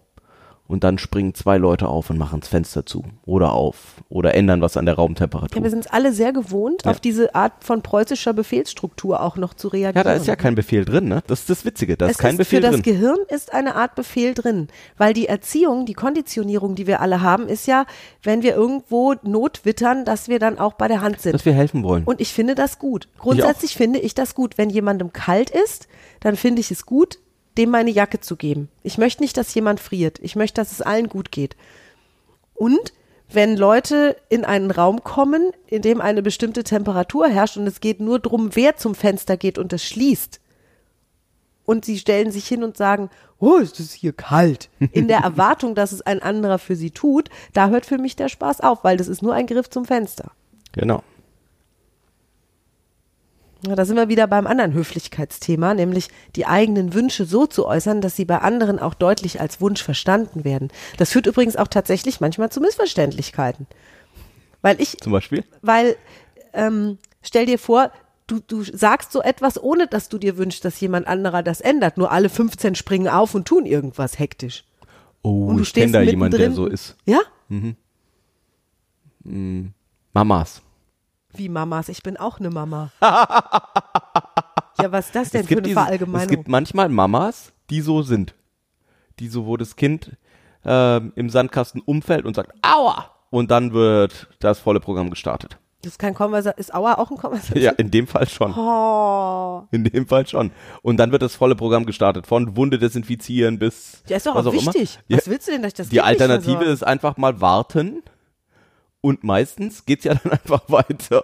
Und 0.68 0.84
dann 0.84 0.98
springen 0.98 1.34
zwei 1.34 1.56
Leute 1.56 1.88
auf 1.88 2.10
und 2.10 2.18
machen 2.18 2.40
das 2.40 2.50
Fenster 2.50 2.84
zu. 2.84 3.02
Oder 3.24 3.52
auf. 3.52 4.02
Oder 4.10 4.34
ändern 4.34 4.60
was 4.60 4.76
an 4.76 4.84
der 4.84 4.96
Raumtemperatur. 4.96 5.56
Ja, 5.56 5.62
wir 5.64 5.70
sind 5.70 5.86
es 5.86 5.90
alle 5.90 6.12
sehr 6.12 6.34
gewohnt, 6.34 6.82
Ja. 6.84 6.90
auf 6.90 7.00
diese 7.00 7.34
Art 7.34 7.64
von 7.64 7.80
preußischer 7.80 8.34
Befehlsstruktur 8.34 9.22
auch 9.22 9.36
noch 9.36 9.54
zu 9.54 9.68
reagieren. 9.68 9.96
Ja, 9.96 10.04
da 10.04 10.12
ist 10.12 10.26
ja 10.26 10.36
kein 10.36 10.54
Befehl 10.54 10.84
drin, 10.84 11.08
ne? 11.08 11.22
Das 11.26 11.40
ist 11.40 11.48
das 11.50 11.64
Witzige. 11.64 11.96
Da 11.96 12.04
ist 12.06 12.12
es 12.12 12.18
kein 12.18 12.32
ist, 12.32 12.36
Befehl 12.38 12.58
für 12.58 12.66
das 12.70 12.72
drin. 12.74 12.82
Gehirn 12.82 13.18
ist 13.28 13.54
eine 13.54 13.76
Art 13.76 13.94
Befehl 13.94 14.34
drin, 14.34 14.68
weil 14.98 15.14
die 15.14 15.26
Erziehung, 15.26 15.86
die 15.86 15.94
Konditionierung, 15.94 16.74
die 16.74 16.86
wir 16.86 17.00
alle 17.00 17.22
haben, 17.22 17.48
ist 17.48 17.66
ja, 17.66 17.86
wenn 18.22 18.42
wir 18.42 18.54
irgendwo 18.54 19.14
Not 19.22 19.64
wittern, 19.64 20.04
dass 20.04 20.28
wir 20.28 20.38
dann 20.38 20.58
auch 20.58 20.74
bei 20.74 20.86
der 20.86 21.00
Hand 21.00 21.22
sind. 21.22 21.32
Dass 21.32 21.46
wir 21.46 21.54
helfen 21.54 21.82
wollen. 21.82 22.04
Und 22.04 22.20
ich 22.20 22.34
finde 22.34 22.54
das 22.54 22.78
gut. 22.78 23.08
Grundsätzlich 23.18 23.74
finde 23.74 24.00
ich 24.00 24.14
das 24.14 24.34
gut. 24.34 24.58
Wenn 24.58 24.68
jemandem 24.68 25.14
kalt 25.14 25.48
ist, 25.48 25.88
dann 26.20 26.36
finde 26.36 26.60
ich 26.60 26.70
es 26.70 26.84
gut, 26.84 27.18
dem 27.58 27.70
meine 27.70 27.90
Jacke 27.90 28.20
zu 28.20 28.36
geben. 28.36 28.68
Ich 28.82 28.96
möchte 28.96 29.22
nicht, 29.22 29.36
dass 29.36 29.54
jemand 29.54 29.80
friert. 29.80 30.18
Ich 30.22 30.36
möchte, 30.36 30.60
dass 30.60 30.72
es 30.72 30.80
allen 30.80 31.08
gut 31.08 31.30
geht. 31.32 31.56
Und 32.54 32.92
wenn 33.30 33.56
Leute 33.56 34.16
in 34.30 34.44
einen 34.44 34.70
Raum 34.70 35.04
kommen, 35.04 35.52
in 35.66 35.82
dem 35.82 36.00
eine 36.00 36.22
bestimmte 36.22 36.64
Temperatur 36.64 37.28
herrscht 37.28 37.58
und 37.58 37.66
es 37.66 37.80
geht 37.80 38.00
nur 38.00 38.18
darum, 38.18 38.50
wer 38.54 38.76
zum 38.76 38.94
Fenster 38.94 39.36
geht 39.36 39.58
und 39.58 39.72
es 39.72 39.84
schließt, 39.84 40.40
und 41.68 41.84
sie 41.84 41.98
stellen 41.98 42.30
sich 42.30 42.48
hin 42.48 42.64
und 42.64 42.78
sagen, 42.78 43.10
oh, 43.38 43.56
ist 43.56 43.78
es 43.78 43.92
hier 43.92 44.14
kalt, 44.14 44.70
in 44.92 45.06
der 45.06 45.18
Erwartung, 45.22 45.74
dass 45.74 45.92
es 45.92 46.00
ein 46.00 46.22
anderer 46.22 46.58
für 46.58 46.76
sie 46.76 46.92
tut, 46.92 47.28
da 47.52 47.68
hört 47.68 47.84
für 47.84 47.98
mich 47.98 48.16
der 48.16 48.30
Spaß 48.30 48.62
auf, 48.62 48.84
weil 48.84 48.96
das 48.96 49.06
ist 49.06 49.20
nur 49.20 49.34
ein 49.34 49.46
Griff 49.46 49.68
zum 49.68 49.84
Fenster. 49.84 50.30
genau. 50.72 51.02
Ja, 53.66 53.74
da 53.74 53.84
sind 53.84 53.96
wir 53.96 54.08
wieder 54.08 54.28
beim 54.28 54.46
anderen 54.46 54.72
Höflichkeitsthema, 54.72 55.74
nämlich 55.74 56.08
die 56.36 56.46
eigenen 56.46 56.94
Wünsche 56.94 57.24
so 57.24 57.46
zu 57.46 57.66
äußern, 57.66 58.00
dass 58.00 58.14
sie 58.14 58.24
bei 58.24 58.38
anderen 58.38 58.78
auch 58.78 58.94
deutlich 58.94 59.40
als 59.40 59.60
Wunsch 59.60 59.82
verstanden 59.82 60.44
werden. 60.44 60.68
Das 60.96 61.10
führt 61.10 61.26
übrigens 61.26 61.56
auch 61.56 61.66
tatsächlich 61.66 62.20
manchmal 62.20 62.50
zu 62.50 62.60
Missverständlichkeiten. 62.60 63.66
Weil 64.62 64.80
ich, 64.80 64.98
Zum 64.98 65.12
Beispiel. 65.12 65.44
weil, 65.60 65.96
ähm, 66.52 66.98
stell 67.20 67.46
dir 67.46 67.58
vor, 67.58 67.90
du, 68.28 68.38
du 68.38 68.62
sagst 68.62 69.10
so 69.10 69.22
etwas, 69.22 69.60
ohne 69.60 69.88
dass 69.88 70.08
du 70.08 70.18
dir 70.18 70.36
wünschst, 70.36 70.64
dass 70.64 70.80
jemand 70.80 71.08
anderer 71.08 71.42
das 71.42 71.60
ändert. 71.60 71.98
Nur 71.98 72.12
alle 72.12 72.28
15 72.28 72.76
springen 72.76 73.08
auf 73.08 73.34
und 73.34 73.46
tun 73.48 73.66
irgendwas 73.66 74.20
hektisch. 74.20 74.64
Oh, 75.22 75.46
Und 75.46 75.56
du 75.56 75.62
ich 75.62 75.72
kenne 75.72 75.88
stehst 75.88 75.94
da 75.96 76.00
jemanden, 76.02 76.38
der 76.38 76.52
so 76.52 76.66
ist. 76.66 76.96
Ja? 77.06 77.20
Mamas. 80.12 80.62
Wie 81.38 81.48
Mamas, 81.48 81.88
ich 81.88 82.02
bin 82.02 82.16
auch 82.16 82.40
eine 82.40 82.50
Mama. 82.50 82.90
ja, 83.00 84.90
was 84.90 85.06
ist 85.06 85.14
das 85.14 85.30
denn 85.30 85.44
für 85.46 85.54
eine 85.54 85.62
diese- 85.62 85.74
Verallgemeinung? 85.74 86.22
es 86.22 86.28
gibt 86.28 86.48
manchmal 86.48 86.88
Mamas, 86.88 87.52
die 87.70 87.80
so 87.80 88.02
sind. 88.02 88.34
Die 89.20 89.28
so, 89.28 89.46
wo 89.46 89.56
das 89.56 89.76
Kind 89.76 90.16
ähm, 90.64 91.12
im 91.16 91.30
Sandkasten 91.30 91.80
umfällt 91.80 92.24
und 92.24 92.34
sagt, 92.34 92.52
aua! 92.62 93.10
Und 93.30 93.50
dann 93.50 93.72
wird 93.72 94.28
das 94.40 94.58
volle 94.58 94.80
Programm 94.80 95.10
gestartet. 95.10 95.58
das 95.82 95.92
ist 95.92 95.98
kein 95.98 96.14
Konversation. 96.14 96.58
Ist 96.58 96.74
Aua 96.74 96.94
auch 96.94 97.10
ein 97.10 97.18
Konversation? 97.18 97.62
Ja, 97.62 97.72
in 97.72 97.90
dem 97.90 98.06
Fall 98.06 98.26
schon. 98.28 98.52
Oh. 98.56 99.64
In 99.70 99.84
dem 99.84 100.06
Fall 100.08 100.26
schon. 100.26 100.50
Und 100.82 100.96
dann 100.96 101.12
wird 101.12 101.20
das 101.22 101.36
volle 101.36 101.54
Programm 101.54 101.84
gestartet. 101.84 102.26
Von 102.26 102.56
Wunde 102.56 102.78
desinfizieren 102.78 103.58
bis. 103.58 104.02
Ja, 104.08 104.16
ist 104.16 104.26
doch 104.26 104.34
was 104.34 104.46
auch 104.46 104.52
immer. 104.52 104.72
wichtig. 104.74 104.98
Ja, 105.08 105.18
Was 105.18 105.28
willst 105.28 105.46
du 105.46 105.52
denn, 105.52 105.62
dass 105.62 105.68
ich 105.72 105.76
das 105.76 105.88
die 105.90 106.00
Alternative 106.00 106.64
ist 106.64 106.84
einfach 106.84 107.16
mal 107.18 107.40
warten. 107.40 108.02
Und 109.00 109.24
meistens 109.24 109.84
geht's 109.84 110.04
ja 110.04 110.14
dann 110.22 110.32
einfach 110.32 110.62
weiter. 110.68 111.22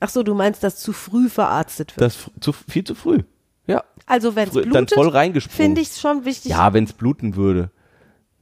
Ach 0.00 0.08
so, 0.08 0.22
du 0.22 0.34
meinst, 0.34 0.62
dass 0.62 0.76
zu 0.76 0.92
früh 0.92 1.28
verarztet 1.28 1.96
wird. 1.96 2.02
Das 2.02 2.30
zu, 2.40 2.52
viel 2.52 2.84
zu 2.84 2.94
früh. 2.94 3.22
Ja. 3.66 3.82
also 4.06 4.36
wenn 4.36 4.48
es 4.48 4.52
blutet, 4.52 4.74
dann 4.74 4.88
voll 4.88 5.08
reingesprungen. 5.08 5.56
finde 5.56 5.80
ich 5.80 5.88
es 5.88 6.00
schon 6.00 6.24
wichtig. 6.26 6.50
Ja, 6.50 6.74
wenn's 6.74 6.92
bluten 6.92 7.36
würde. 7.36 7.70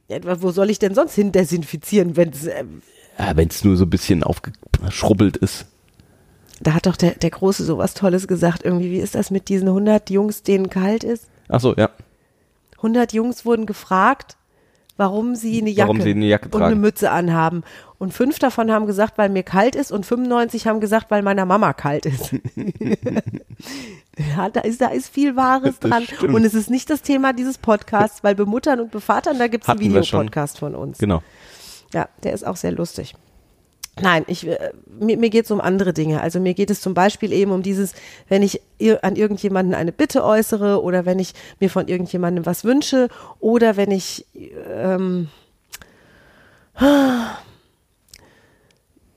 Ja, 0.09 0.17
wo 0.41 0.51
soll 0.51 0.69
ich 0.69 0.79
denn 0.79 0.93
sonst 0.93 1.15
hin 1.15 1.31
desinfizieren, 1.31 2.17
wenn 2.17 2.29
es... 2.29 2.45
Äh, 2.45 2.65
Ja, 3.17 3.35
wenn's 3.37 3.63
nur 3.63 3.77
so 3.77 3.85
ein 3.85 3.89
bisschen 3.89 4.23
aufgeschrubbelt 4.23 5.37
ist. 5.37 5.65
da 6.59 6.73
hat 6.73 6.85
doch 6.87 6.97
der, 6.97 7.11
der 7.11 7.29
Große 7.29 7.63
sowas 7.63 7.93
Tolles 7.93 8.27
gesagt. 8.27 8.65
Irgendwie, 8.65 8.91
wie 8.91 8.99
ist 8.99 9.15
das 9.15 9.31
mit 9.31 9.47
diesen 9.47 9.69
100 9.69 10.09
Jungs, 10.09 10.43
denen 10.43 10.69
kalt 10.69 11.05
ist? 11.05 11.27
Ach 11.47 11.61
so, 11.61 11.73
ja. 11.75 11.89
100 12.77 13.13
Jungs 13.13 13.45
wurden 13.45 13.65
gefragt, 13.65 14.35
warum 14.97 15.35
sie 15.35 15.61
eine 15.61 15.69
Jacke, 15.69 16.01
sie 16.01 16.11
eine 16.11 16.25
Jacke 16.25 16.45
und 16.45 16.55
eine 16.55 16.71
tragen. 16.71 16.81
Mütze 16.81 17.11
anhaben. 17.11 17.63
Und 17.97 18.13
fünf 18.13 18.39
davon 18.39 18.71
haben 18.71 18.85
gesagt, 18.85 19.17
weil 19.17 19.29
mir 19.29 19.43
kalt 19.43 19.75
ist 19.75 19.91
und 19.91 20.05
95 20.05 20.67
haben 20.67 20.79
gesagt, 20.79 21.09
weil 21.09 21.21
meiner 21.21 21.45
Mama 21.45 21.73
kalt 21.73 22.05
ist. 22.05 22.33
ja, 24.35 24.49
da 24.49 24.61
ist, 24.61 24.81
da 24.81 24.87
ist 24.87 25.09
viel 25.09 25.35
Wahres 25.35 25.75
Das 25.79 25.89
dran. 25.89 26.03
stimmt. 26.03 26.35
Und 26.35 26.45
es 26.45 26.53
ist 26.53 26.69
nicht 26.69 26.89
das 26.89 27.01
Thema 27.01 27.33
dieses 27.33 27.57
Podcasts, 27.57 28.23
weil 28.23 28.35
bemuttern 28.35 28.79
und 28.79 28.91
bevatern, 28.91 29.39
da 29.39 29.47
gibt 29.47 29.63
es 29.63 29.69
einen. 29.69 29.79
Videopodcast 29.79 30.59
von 30.59 30.75
uns. 30.75 30.97
Genau. 30.97 31.23
Ja, 31.93 32.09
der 32.23 32.33
ist 32.33 32.45
auch 32.45 32.55
sehr 32.55 32.71
lustig. 32.71 33.15
Nein, 34.01 34.23
ich, 34.27 34.47
äh, 34.47 34.71
mir, 34.99 35.17
mir 35.17 35.29
geht 35.29 35.45
es 35.45 35.51
um 35.51 35.61
andere 35.61 35.93
Dinge. 35.93 36.21
Also 36.21 36.39
mir 36.39 36.55
geht 36.55 36.71
es 36.71 36.81
zum 36.81 36.93
Beispiel 36.95 37.31
eben 37.31 37.51
um 37.51 37.61
dieses, 37.61 37.93
wenn 38.27 38.41
ich 38.41 38.59
an 39.03 39.15
irgendjemanden 39.15 39.75
eine 39.75 39.91
Bitte 39.91 40.23
äußere 40.23 40.81
oder 40.81 41.05
wenn 41.05 41.19
ich 41.19 41.33
mir 41.59 41.69
von 41.69 41.87
irgendjemandem 41.87 42.45
was 42.45 42.63
wünsche 42.63 43.07
oder 43.39 43.77
wenn 43.77 43.91
ich 43.91 44.25
ähm, 44.71 45.29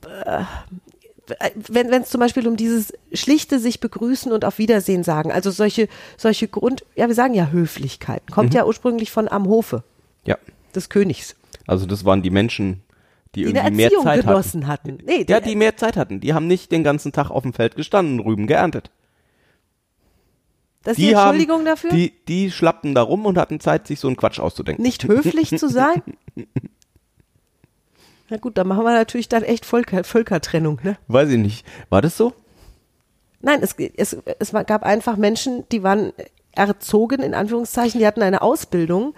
äh, 0.02 0.42
wenn 1.56 1.90
wenn 1.90 2.02
es 2.02 2.10
zum 2.10 2.20
Beispiel 2.20 2.46
um 2.46 2.56
dieses 2.56 2.92
schlichte 3.12 3.58
sich 3.58 3.80
begrüßen 3.80 4.30
und 4.30 4.44
auf 4.44 4.58
Wiedersehen 4.58 5.02
sagen, 5.02 5.32
also 5.32 5.50
solche 5.50 5.88
solche 6.16 6.46
Grund, 6.48 6.84
ja 6.94 7.08
wir 7.08 7.14
sagen 7.14 7.34
ja 7.34 7.48
Höflichkeiten, 7.50 8.30
kommt 8.32 8.50
Mhm. 8.52 8.56
ja 8.56 8.66
ursprünglich 8.66 9.10
von 9.10 9.28
am 9.28 9.48
Hofe 9.48 9.82
Ja. 10.24 10.36
des 10.74 10.88
Königs 10.88 11.34
Also 11.66 11.86
das 11.86 12.04
waren 12.04 12.22
die 12.22 12.30
Menschen, 12.30 12.82
die, 13.36 13.44
die 13.44 13.50
irgendwie 13.58 13.76
mehr 13.76 13.90
Zeit 13.90 14.06
hatten. 14.18 14.26
genossen 14.28 14.66
hatten. 14.66 14.98
Nee, 15.04 15.24
Ja, 15.28 15.40
die 15.40 15.54
mehr 15.56 15.76
Zeit 15.76 15.96
hatten. 15.96 16.20
Die 16.20 16.34
haben 16.34 16.46
nicht 16.46 16.72
den 16.72 16.82
ganzen 16.82 17.12
Tag 17.12 17.30
auf 17.30 17.42
dem 17.42 17.52
Feld 17.52 17.76
gestanden, 17.76 18.18
Rüben 18.20 18.46
geerntet. 18.46 18.90
das 20.82 20.92
ist 20.92 20.98
Die 20.98 21.08
die 21.08 21.16
haben, 21.16 21.28
Entschuldigung 21.34 21.64
dafür, 21.64 21.90
Die, 21.90 22.12
die 22.26 22.50
schlappten 22.50 22.94
da 22.94 23.02
rum 23.02 23.26
und 23.26 23.38
hatten 23.38 23.60
Zeit, 23.60 23.86
sich 23.86 24.00
so 24.00 24.08
einen 24.08 24.16
Quatsch 24.16 24.40
auszudenken. 24.40 24.82
nicht 24.82 25.04
höflich 25.04 25.56
zu 25.56 25.68
sein. 25.68 26.02
Na 28.28 28.38
gut, 28.38 28.58
da 28.58 28.64
machen 28.64 28.82
wir 28.84 28.92
natürlich 28.92 29.28
dann 29.28 29.44
echt 29.44 29.64
Völker, 29.64 30.02
Völkertrennung, 30.02 30.80
ne? 30.82 30.96
Weiß 31.06 31.28
ich 31.30 31.38
nicht. 31.38 31.64
War 31.90 32.02
das 32.02 32.16
so? 32.16 32.32
Nein, 33.40 33.60
es, 33.62 33.76
es, 33.96 34.16
es 34.40 34.50
gab 34.66 34.82
einfach 34.82 35.16
Menschen, 35.16 35.64
die 35.70 35.84
waren 35.84 36.12
erzogen, 36.56 37.22
in 37.22 37.34
Anführungszeichen, 37.34 38.00
die 38.00 38.06
hatten 38.06 38.22
eine 38.22 38.42
Ausbildung 38.42 39.14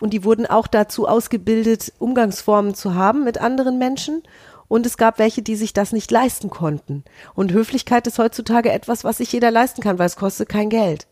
und 0.00 0.10
die 0.12 0.24
wurden 0.24 0.46
auch 0.46 0.66
dazu 0.66 1.08
ausgebildet, 1.08 1.92
Umgangsformen 1.98 2.74
zu 2.74 2.94
haben 2.94 3.24
mit 3.24 3.40
anderen 3.40 3.78
Menschen. 3.78 4.22
Und 4.68 4.84
es 4.84 4.96
gab 4.96 5.18
welche, 5.20 5.42
die 5.42 5.54
sich 5.54 5.72
das 5.72 5.92
nicht 5.92 6.10
leisten 6.10 6.50
konnten. 6.50 7.04
Und 7.34 7.52
Höflichkeit 7.52 8.06
ist 8.08 8.18
heutzutage 8.18 8.72
etwas, 8.72 9.04
was 9.04 9.18
sich 9.18 9.32
jeder 9.32 9.52
leisten 9.52 9.80
kann, 9.80 9.98
weil 9.98 10.06
es 10.06 10.16
kostet 10.16 10.48
kein 10.48 10.70
Geld. 10.70 11.06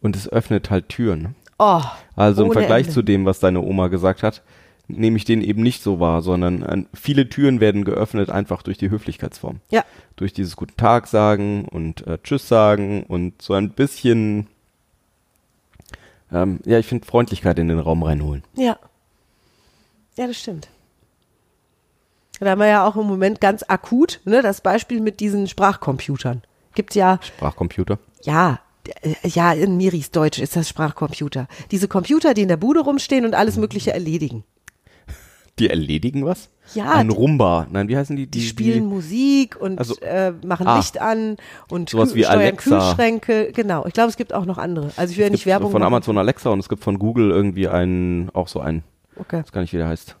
Und 0.00 0.16
es 0.16 0.26
öffnet 0.26 0.70
halt 0.70 0.88
Türen. 0.88 1.34
Oh, 1.58 1.82
Also 2.16 2.44
im 2.44 2.52
Vergleich 2.52 2.84
Ende. 2.86 2.94
zu 2.94 3.02
dem, 3.02 3.26
was 3.26 3.40
deine 3.40 3.60
Oma 3.60 3.88
gesagt 3.88 4.22
hat, 4.22 4.42
nehme 4.92 5.16
ich 5.16 5.24
den 5.24 5.42
eben 5.42 5.62
nicht 5.62 5.82
so 5.82 6.00
wahr, 6.00 6.22
sondern 6.22 6.62
äh, 6.62 6.84
viele 6.94 7.28
Türen 7.28 7.60
werden 7.60 7.84
geöffnet 7.84 8.30
einfach 8.30 8.62
durch 8.62 8.78
die 8.78 8.90
Höflichkeitsform. 8.90 9.60
Ja, 9.70 9.84
Durch 10.16 10.32
dieses 10.32 10.56
Guten 10.56 10.76
Tag 10.76 11.06
sagen 11.06 11.64
und 11.66 12.06
äh, 12.06 12.18
Tschüss 12.22 12.48
sagen 12.48 13.04
und 13.04 13.40
so 13.42 13.54
ein 13.54 13.70
bisschen, 13.70 14.46
ähm, 16.32 16.60
ja, 16.64 16.78
ich 16.78 16.86
finde 16.86 17.06
Freundlichkeit 17.06 17.58
in 17.58 17.68
den 17.68 17.78
Raum 17.78 18.02
reinholen. 18.02 18.44
Ja. 18.54 18.78
Ja, 20.16 20.26
das 20.26 20.38
stimmt. 20.38 20.68
Da 22.40 22.50
haben 22.50 22.58
wir 22.58 22.68
ja 22.68 22.86
auch 22.86 22.96
im 22.96 23.06
Moment 23.06 23.40
ganz 23.40 23.62
akut, 23.68 24.20
ne, 24.24 24.40
das 24.42 24.62
Beispiel 24.62 25.00
mit 25.00 25.20
diesen 25.20 25.46
Sprachcomputern. 25.46 26.42
Gibt 26.74 26.94
ja, 26.94 27.18
Sprachcomputer. 27.22 27.98
ja, 28.22 28.60
äh, 29.02 29.14
ja, 29.24 29.52
in 29.52 29.76
Miris 29.76 30.10
Deutsch 30.10 30.38
ist 30.38 30.56
das 30.56 30.68
Sprachcomputer. 30.68 31.48
Diese 31.70 31.88
Computer, 31.88 32.32
die 32.32 32.42
in 32.42 32.48
der 32.48 32.56
Bude 32.56 32.80
rumstehen 32.80 33.24
und 33.26 33.34
alles 33.34 33.56
Mögliche 33.56 33.92
erledigen. 33.92 34.44
Die 35.60 35.70
erledigen 35.70 36.24
was? 36.24 36.48
Ja, 36.74 36.90
Ein 36.92 37.08
die- 37.08 37.14
Rumba. 37.14 37.66
Nein, 37.70 37.88
wie 37.88 37.96
heißen 37.96 38.16
die? 38.16 38.26
Die, 38.26 38.40
spielen 38.40 38.86
Musik 38.86 39.56
und 39.60 39.78
Also- 39.78 39.96
äh, 40.00 40.32
machen 40.44 40.66
Ah. 40.66 40.76
Licht 40.78 41.00
an 41.00 41.36
und 41.68 41.90
Sowas 41.90 42.14
wie 42.14 42.22
steuern 42.24 42.38
Alexa. 42.40 42.78
Kühlschränke. 42.78 43.52
Genau. 43.52 43.84
Ich 43.86 43.92
glaube, 43.92 44.08
es 44.10 44.16
gibt 44.16 44.32
auch 44.32 44.46
noch 44.46 44.58
andere. 44.58 44.90
Also 44.96 45.12
ich 45.12 45.18
will 45.18 45.24
ja 45.24 45.30
nicht 45.30 45.46
Werbung 45.46 45.70
von 45.70 45.80
machen. 45.80 45.92
Amazon 45.94 46.18
Alexa 46.18 46.50
und 46.50 46.58
es 46.60 46.68
gibt 46.68 46.82
von 46.82 46.98
Google 46.98 47.30
irgendwie 47.30 47.68
einen, 47.68 48.30
auch 48.30 48.48
so 48.48 48.60
einen, 48.60 48.82
Okay. 49.16 49.38
ich 49.40 49.44
weiß 49.44 49.52
gar 49.52 49.60
nicht, 49.60 49.72
wie 49.72 49.78
der 49.78 49.88
heißt. 49.88 50.16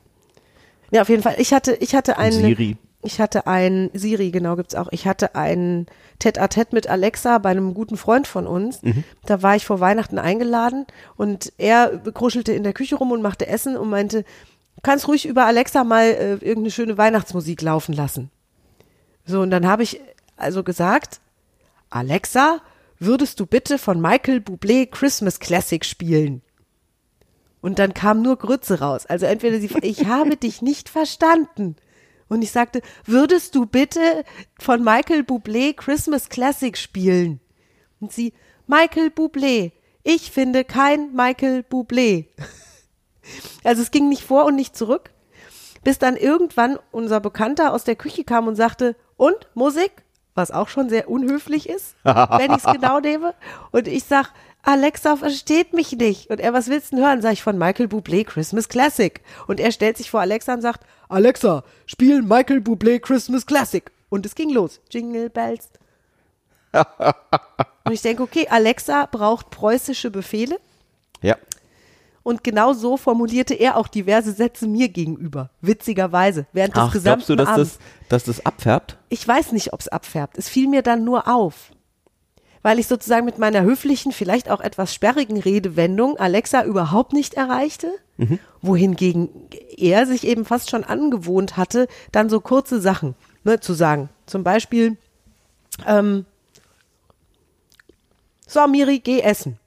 Ja, 0.92 1.02
auf 1.02 1.08
jeden 1.08 1.22
Fall. 1.22 1.36
Ich 1.38 1.52
hatte, 1.52 1.72
ich 1.80 1.94
hatte 1.94 2.18
einen. 2.18 2.32
Siri. 2.32 2.76
Ich 3.02 3.18
hatte 3.18 3.46
ein, 3.46 3.88
Siri, 3.94 4.30
genau, 4.30 4.56
gibt's 4.56 4.74
auch. 4.74 4.88
Ich 4.90 5.06
hatte 5.06 5.34
ein 5.34 5.86
Tête-à-Tête 6.22 6.72
mit 6.74 6.86
Alexa 6.86 7.38
bei 7.38 7.48
einem 7.48 7.72
guten 7.72 7.96
Freund 7.96 8.26
von 8.26 8.46
uns. 8.46 8.82
Mhm. 8.82 9.04
Da 9.24 9.42
war 9.42 9.56
ich 9.56 9.64
vor 9.64 9.80
Weihnachten 9.80 10.18
eingeladen 10.18 10.84
und 11.16 11.50
er 11.56 11.96
kruschelte 12.12 12.52
in 12.52 12.62
der 12.62 12.74
Küche 12.74 12.96
rum 12.96 13.10
und 13.12 13.22
machte 13.22 13.46
Essen 13.46 13.78
und 13.78 13.88
meinte, 13.88 14.24
kannst 14.82 15.08
ruhig 15.08 15.26
über 15.26 15.46
Alexa 15.46 15.84
mal 15.84 16.04
äh, 16.04 16.32
irgendeine 16.32 16.70
schöne 16.70 16.98
Weihnachtsmusik 16.98 17.62
laufen 17.62 17.92
lassen. 17.92 18.30
So, 19.24 19.40
und 19.40 19.50
dann 19.50 19.66
habe 19.66 19.82
ich 19.82 20.00
also 20.36 20.62
gesagt, 20.62 21.20
Alexa, 21.90 22.60
würdest 22.98 23.40
du 23.40 23.46
bitte 23.46 23.78
von 23.78 24.00
Michael 24.00 24.38
Bublé 24.38 24.86
Christmas 24.86 25.38
Classic 25.38 25.84
spielen? 25.84 26.42
Und 27.60 27.78
dann 27.78 27.92
kam 27.94 28.22
nur 28.22 28.36
Grütze 28.36 28.80
raus. 28.80 29.06
Also 29.06 29.26
entweder 29.26 29.58
sie, 29.60 29.70
ich 29.82 30.04
habe 30.06 30.36
dich 30.36 30.62
nicht 30.62 30.88
verstanden. 30.88 31.76
Und 32.28 32.42
ich 32.42 32.52
sagte, 32.52 32.80
würdest 33.04 33.54
du 33.54 33.66
bitte 33.66 34.24
von 34.58 34.82
Michael 34.82 35.22
Bublé 35.22 35.74
Christmas 35.74 36.28
Classic 36.28 36.76
spielen? 36.78 37.40
Und 37.98 38.12
sie, 38.12 38.32
Michael 38.66 39.08
Bublé. 39.08 39.72
Ich 40.04 40.30
finde 40.30 40.64
kein 40.64 41.12
Michael 41.12 41.64
Bublé. 41.68 42.26
Also 43.64 43.82
es 43.82 43.90
ging 43.90 44.08
nicht 44.08 44.24
vor 44.24 44.44
und 44.44 44.56
nicht 44.56 44.76
zurück, 44.76 45.10
bis 45.84 45.98
dann 45.98 46.16
irgendwann 46.16 46.78
unser 46.90 47.20
Bekannter 47.20 47.72
aus 47.72 47.84
der 47.84 47.96
Küche 47.96 48.24
kam 48.24 48.48
und 48.48 48.56
sagte, 48.56 48.96
und 49.16 49.48
Musik? 49.54 49.90
Was 50.34 50.50
auch 50.50 50.68
schon 50.68 50.88
sehr 50.88 51.10
unhöflich 51.10 51.68
ist, 51.68 51.96
wenn 52.04 52.52
ich 52.52 52.64
es 52.64 52.72
genau 52.72 53.00
nehme. 53.00 53.34
Und 53.72 53.88
ich 53.88 54.04
sag, 54.04 54.32
Alexa 54.62 55.16
versteht 55.16 55.72
mich 55.72 55.92
nicht. 55.92 56.30
Und 56.30 56.40
er, 56.40 56.52
was 56.52 56.68
willst 56.68 56.92
du 56.92 56.96
denn 56.96 57.04
hören? 57.04 57.22
Sag 57.22 57.32
ich 57.32 57.42
von 57.42 57.58
Michael 57.58 57.86
Bublé 57.86 58.24
Christmas 58.24 58.68
Classic. 58.68 59.20
Und 59.46 59.58
er 59.60 59.72
stellt 59.72 59.96
sich 59.96 60.10
vor 60.10 60.20
Alexa 60.20 60.54
und 60.54 60.62
sagt, 60.62 60.86
Alexa, 61.08 61.64
spiel 61.86 62.22
Michael 62.22 62.58
Bublé 62.58 63.00
Christmas 63.00 63.46
Classic. 63.46 63.90
Und 64.08 64.26
es 64.26 64.34
ging 64.34 64.50
los. 64.50 64.80
Jingle 64.90 65.30
Bells. 65.30 65.70
und 66.72 67.92
ich 67.92 68.02
denke, 68.02 68.22
okay, 68.22 68.46
Alexa 68.48 69.06
braucht 69.06 69.50
preußische 69.50 70.10
Befehle. 70.10 70.60
Ja. 71.22 71.36
Und 72.22 72.44
genau 72.44 72.72
so 72.72 72.96
formulierte 72.96 73.54
er 73.54 73.76
auch 73.76 73.88
diverse 73.88 74.32
Sätze 74.32 74.66
mir 74.66 74.88
gegenüber. 74.88 75.50
Witzigerweise. 75.62 76.46
Während 76.52 76.76
des 76.76 76.82
Ach, 76.82 76.92
gesamten 76.92 77.24
glaubst 77.24 77.28
du, 77.30 77.36
dass 77.36 77.48
Abends. 77.48 77.78
das, 78.08 78.08
dass 78.08 78.36
das 78.36 78.46
abfärbt? 78.46 78.98
Ich 79.08 79.26
weiß 79.26 79.52
nicht, 79.52 79.72
ob 79.72 79.80
es 79.80 79.88
abfärbt. 79.88 80.36
Es 80.36 80.48
fiel 80.48 80.68
mir 80.68 80.82
dann 80.82 81.04
nur 81.04 81.28
auf. 81.28 81.72
Weil 82.62 82.78
ich 82.78 82.88
sozusagen 82.88 83.24
mit 83.24 83.38
meiner 83.38 83.62
höflichen, 83.62 84.12
vielleicht 84.12 84.50
auch 84.50 84.60
etwas 84.60 84.94
sperrigen 84.94 85.40
Redewendung 85.40 86.18
Alexa 86.18 86.64
überhaupt 86.64 87.14
nicht 87.14 87.34
erreichte. 87.34 87.90
Wohingegen 88.60 89.30
er 89.78 90.06
sich 90.06 90.26
eben 90.26 90.44
fast 90.44 90.68
schon 90.68 90.84
angewohnt 90.84 91.56
hatte, 91.56 91.88
dann 92.12 92.28
so 92.28 92.40
kurze 92.40 92.78
Sachen 92.80 93.14
ne, 93.44 93.60
zu 93.60 93.72
sagen. 93.72 94.10
Zum 94.26 94.44
Beispiel, 94.44 94.98
ähm, 95.86 96.26
so 98.46 98.66
Miri, 98.66 98.98
geh 98.98 99.20
essen. 99.20 99.59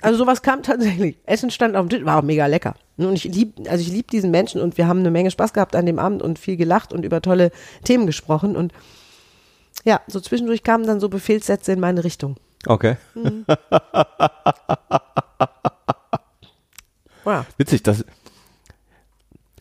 Also 0.00 0.18
sowas 0.18 0.42
kam 0.42 0.62
tatsächlich. 0.62 1.18
Essen 1.24 1.50
stand 1.50 1.76
auf 1.76 1.86
dem 1.86 1.90
Tisch, 1.90 2.04
war 2.04 2.18
auch 2.18 2.22
mega 2.22 2.46
lecker. 2.46 2.74
Und 2.96 3.14
ich 3.14 3.24
lieb, 3.24 3.54
also 3.68 3.80
ich 3.80 3.92
lieb 3.92 4.10
diesen 4.10 4.30
Menschen 4.30 4.60
und 4.60 4.76
wir 4.76 4.88
haben 4.88 5.00
eine 5.00 5.10
Menge 5.10 5.30
Spaß 5.30 5.52
gehabt 5.52 5.76
an 5.76 5.86
dem 5.86 5.98
Abend 5.98 6.22
und 6.22 6.38
viel 6.38 6.56
gelacht 6.56 6.92
und 6.92 7.04
über 7.04 7.22
tolle 7.22 7.52
Themen 7.84 8.06
gesprochen 8.06 8.56
und 8.56 8.72
ja, 9.84 10.00
so 10.08 10.20
zwischendurch 10.20 10.64
kamen 10.64 10.86
dann 10.86 10.98
so 10.98 11.08
Befehlssätze 11.08 11.72
in 11.72 11.80
meine 11.80 12.02
Richtung. 12.02 12.36
Okay. 12.66 12.96
Ja. 17.28 17.44
Witzig, 17.58 17.82
das. 17.82 18.04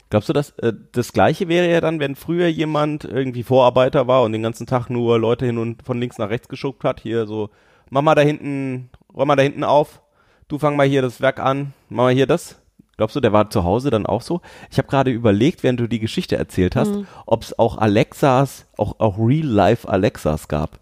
Glaubst 0.09 0.29
du, 0.29 0.33
dass 0.33 0.51
äh, 0.51 0.71
das 0.93 1.12
Gleiche 1.12 1.50
wäre 1.50 1.69
ja 1.69 1.81
dann, 1.81 2.00
wenn 2.00 2.15
früher 2.15 2.47
jemand 2.47 3.03
irgendwie 3.03 3.43
Vorarbeiter 3.43 4.07
war 4.07 4.24
und 4.24 4.31
den 4.31 4.41
ganzen 4.41 4.65
Tag 4.65 4.89
nur 4.89 5.19
Leute 5.19 5.45
hin 5.45 5.57
und 5.57 5.83
von 5.83 6.00
links 6.00 6.17
nach 6.17 6.29
rechts 6.29 6.47
geschuckt 6.47 6.86
hat? 6.86 7.01
Hier 7.01 7.27
so, 7.27 7.50
mach 7.89 8.01
mal 8.01 8.15
da 8.15 8.21
hinten, 8.21 8.89
räum 9.13 9.27
mal 9.27 9.36
da 9.36 9.43
hinten 9.43 9.65
auf. 9.65 10.01
Du 10.48 10.58
fang 10.60 10.75
mal 10.75 10.88
hier 10.88 11.01
das 11.01 11.20
Werk 11.22 11.39
an, 11.39 11.74
mach 11.89 12.06
mal 12.06 12.13
hier 12.13 12.27
das. 12.27 12.56
Glaubst 12.96 13.16
du, 13.16 13.20
der 13.20 13.34
war 13.34 13.50
zu 13.50 13.63
Hause 13.63 13.89
dann 13.92 14.06
auch 14.06 14.22
so? 14.22 14.42
Ich 14.72 14.77
habe 14.80 14.88
gerade 14.88 15.12
überlegt, 15.12 15.62
während 15.62 15.80
du 15.80 15.88
die 15.88 16.00
Geschichte 16.00 16.36
erzählt 16.38 16.75
hast, 16.75 16.89
Mhm. 16.92 17.08
ob 17.25 17.44
es 17.44 17.58
auch 17.60 17.77
Alexas, 17.77 18.66
auch, 18.77 19.00
auch 19.00 19.18
Real-Life 19.20 19.88
Alexas 19.88 20.48
gab. 20.48 20.80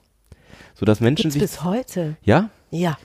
So 0.75 0.85
dass 0.85 0.99
Menschen 1.01 1.23
Gibt's 1.31 1.33
sich. 1.33 1.41
bis 1.41 1.63
heute? 1.63 2.15
Ja? 2.23 2.49
Ja. 2.69 2.97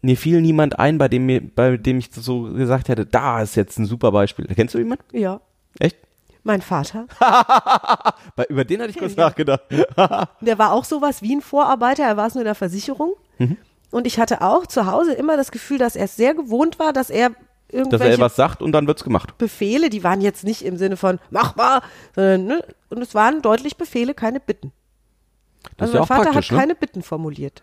Mir 0.00 0.16
fiel 0.16 0.40
niemand 0.40 0.78
ein, 0.78 0.98
bei 0.98 1.08
dem, 1.08 1.26
mir, 1.26 1.40
bei 1.40 1.76
dem 1.76 1.98
ich 1.98 2.10
so 2.12 2.42
gesagt 2.52 2.88
hätte, 2.88 3.06
da 3.06 3.40
ist 3.42 3.56
jetzt 3.56 3.78
ein 3.78 3.86
super 3.86 4.12
Beispiel. 4.12 4.46
Kennst 4.46 4.74
du 4.74 4.78
jemanden? 4.78 5.04
Ja. 5.16 5.40
Echt? 5.78 5.96
Mein 6.44 6.60
Vater. 6.60 7.06
Bei, 8.36 8.44
über 8.48 8.64
den 8.64 8.80
hatte 8.80 8.90
ich 8.90 8.98
kurz 8.98 9.14
Ja. 9.14 9.26
nachgedacht. 9.26 9.62
Der 10.40 10.58
war 10.58 10.72
auch 10.72 10.84
sowas 10.84 11.22
wie 11.22 11.36
ein 11.36 11.40
Vorarbeiter, 11.40 12.02
er 12.04 12.16
war 12.16 12.26
es 12.26 12.34
nur 12.34 12.42
in 12.42 12.46
der 12.46 12.56
Versicherung. 12.56 13.14
Mhm. 13.38 13.56
Und 13.92 14.06
ich 14.06 14.18
hatte 14.18 14.40
auch 14.40 14.66
zu 14.66 14.86
Hause 14.86 15.12
immer 15.12 15.36
das 15.36 15.52
Gefühl, 15.52 15.78
dass 15.78 15.94
er 15.94 16.06
es 16.06 16.16
sehr 16.16 16.34
gewohnt 16.34 16.78
war, 16.78 16.92
dass 16.92 17.10
er 17.10 17.28
Dass 17.28 17.36
irgendwelche 17.68 18.14
er 18.14 18.18
was 18.18 18.34
sagt 18.34 18.62
und 18.62 18.72
dann 18.72 18.86
wird's 18.86 19.04
gemacht. 19.04 19.36
Befehle, 19.38 19.90
die 19.90 20.02
waren 20.02 20.20
jetzt 20.20 20.44
nicht 20.44 20.64
im 20.64 20.76
Sinne 20.78 20.96
von 20.96 21.20
mach 21.30 21.54
mal, 21.54 21.82
sondern 22.16 22.44
ne, 22.46 22.64
und 22.88 23.02
es 23.02 23.14
waren 23.14 23.42
deutlich 23.42 23.76
Befehle, 23.76 24.14
keine 24.14 24.40
Bitten. 24.40 24.72
Das 25.76 25.90
Also 25.90 25.94
ja 25.94 26.00
mein 26.00 26.08
Vater 26.08 26.34
hat 26.34 26.50
ne? 26.50 26.56
keine 26.56 26.74
Bitten 26.74 27.02
formuliert. 27.02 27.62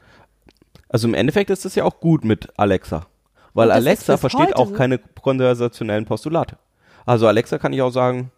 Also 0.88 1.07
im 1.07 1.15
Endeffekt 1.15 1.50
ist 1.50 1.65
das 1.65 1.75
ja 1.75 1.83
auch 1.83 2.00
gut 2.00 2.24
mit 2.24 2.48
Alexa. 2.57 3.07
Weil 3.53 3.71
Alexa 3.71 4.17
versteht 4.17 4.55
auch 4.55 4.69
so. 4.69 4.74
keine 4.74 5.00
konversationellen 5.00 6.05
Postulate. 6.05 6.57
Also 7.05 7.27
Alexa 7.27 7.57
kann 7.57 7.74
ich 7.74 7.81
auch 7.81 7.91
sagen, 7.91 8.31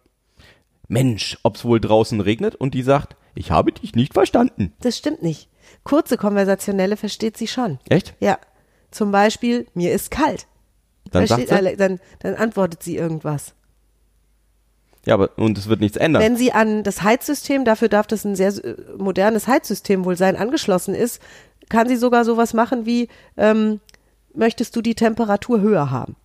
Mensch, 0.88 1.38
ob's 1.42 1.64
wohl 1.64 1.78
draußen 1.78 2.20
regnet 2.20 2.54
und 2.54 2.72
die 2.72 2.82
sagt, 2.82 3.16
ich 3.34 3.50
habe 3.50 3.72
dich 3.72 3.94
nicht 3.94 4.14
verstanden. 4.14 4.72
Das 4.80 4.96
stimmt 4.98 5.22
nicht. 5.22 5.48
Kurze 5.84 6.16
konversationelle 6.16 6.96
versteht 6.96 7.36
sie 7.36 7.48
schon. 7.48 7.78
Echt? 7.88 8.14
Ja. 8.20 8.38
Zum 8.90 9.10
Beispiel, 9.10 9.66
mir 9.74 9.92
ist 9.92 10.10
kalt. 10.10 10.46
Dann 11.10 11.26
Versteht 11.26 11.48
sagt 11.48 11.64
sie, 11.66 11.76
dann, 11.76 12.00
dann 12.20 12.34
antwortet 12.34 12.82
sie 12.82 12.96
irgendwas. 12.96 13.54
ja, 15.06 15.14
aber 15.14 15.30
und 15.36 15.58
es 15.58 15.68
wird 15.68 15.80
nichts 15.80 15.96
ändern. 15.96 16.22
Wenn 16.22 16.36
sie 16.36 16.52
an 16.52 16.82
das 16.84 17.02
Heizsystem, 17.02 17.64
dafür 17.64 17.88
darf 17.88 18.06
das 18.06 18.24
ein 18.24 18.36
sehr 18.36 18.52
äh, 18.64 18.76
modernes 18.96 19.46
Heizsystem 19.46 20.04
wohl 20.04 20.16
sein, 20.16 20.36
angeschlossen 20.36 20.94
ist, 20.94 21.20
kann 21.68 21.88
sie 21.88 21.96
sogar 21.96 22.24
sowas 22.24 22.54
machen 22.54 22.86
wie, 22.86 23.08
ähm, 23.36 23.80
möchtest 24.34 24.76
du 24.76 24.82
die 24.82 24.94
Temperatur 24.94 25.60
höher 25.60 25.90
haben? 25.90 26.16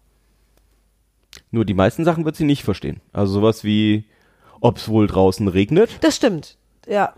Nur 1.52 1.66
die 1.66 1.74
meisten 1.74 2.04
Sachen 2.06 2.26
wird 2.26 2.36
sie 2.36 2.46
nicht 2.46 2.64
verstehen. 2.64 3.02
Also 3.14 3.34
sowas 3.34 3.64
wie, 3.64 4.06
ob's 4.60 4.90
wohl 4.90 5.08
draußen 5.08 5.48
regnet. 5.48 5.90
Das 6.02 6.16
stimmt. 6.16 6.58
Ja. 6.88 7.14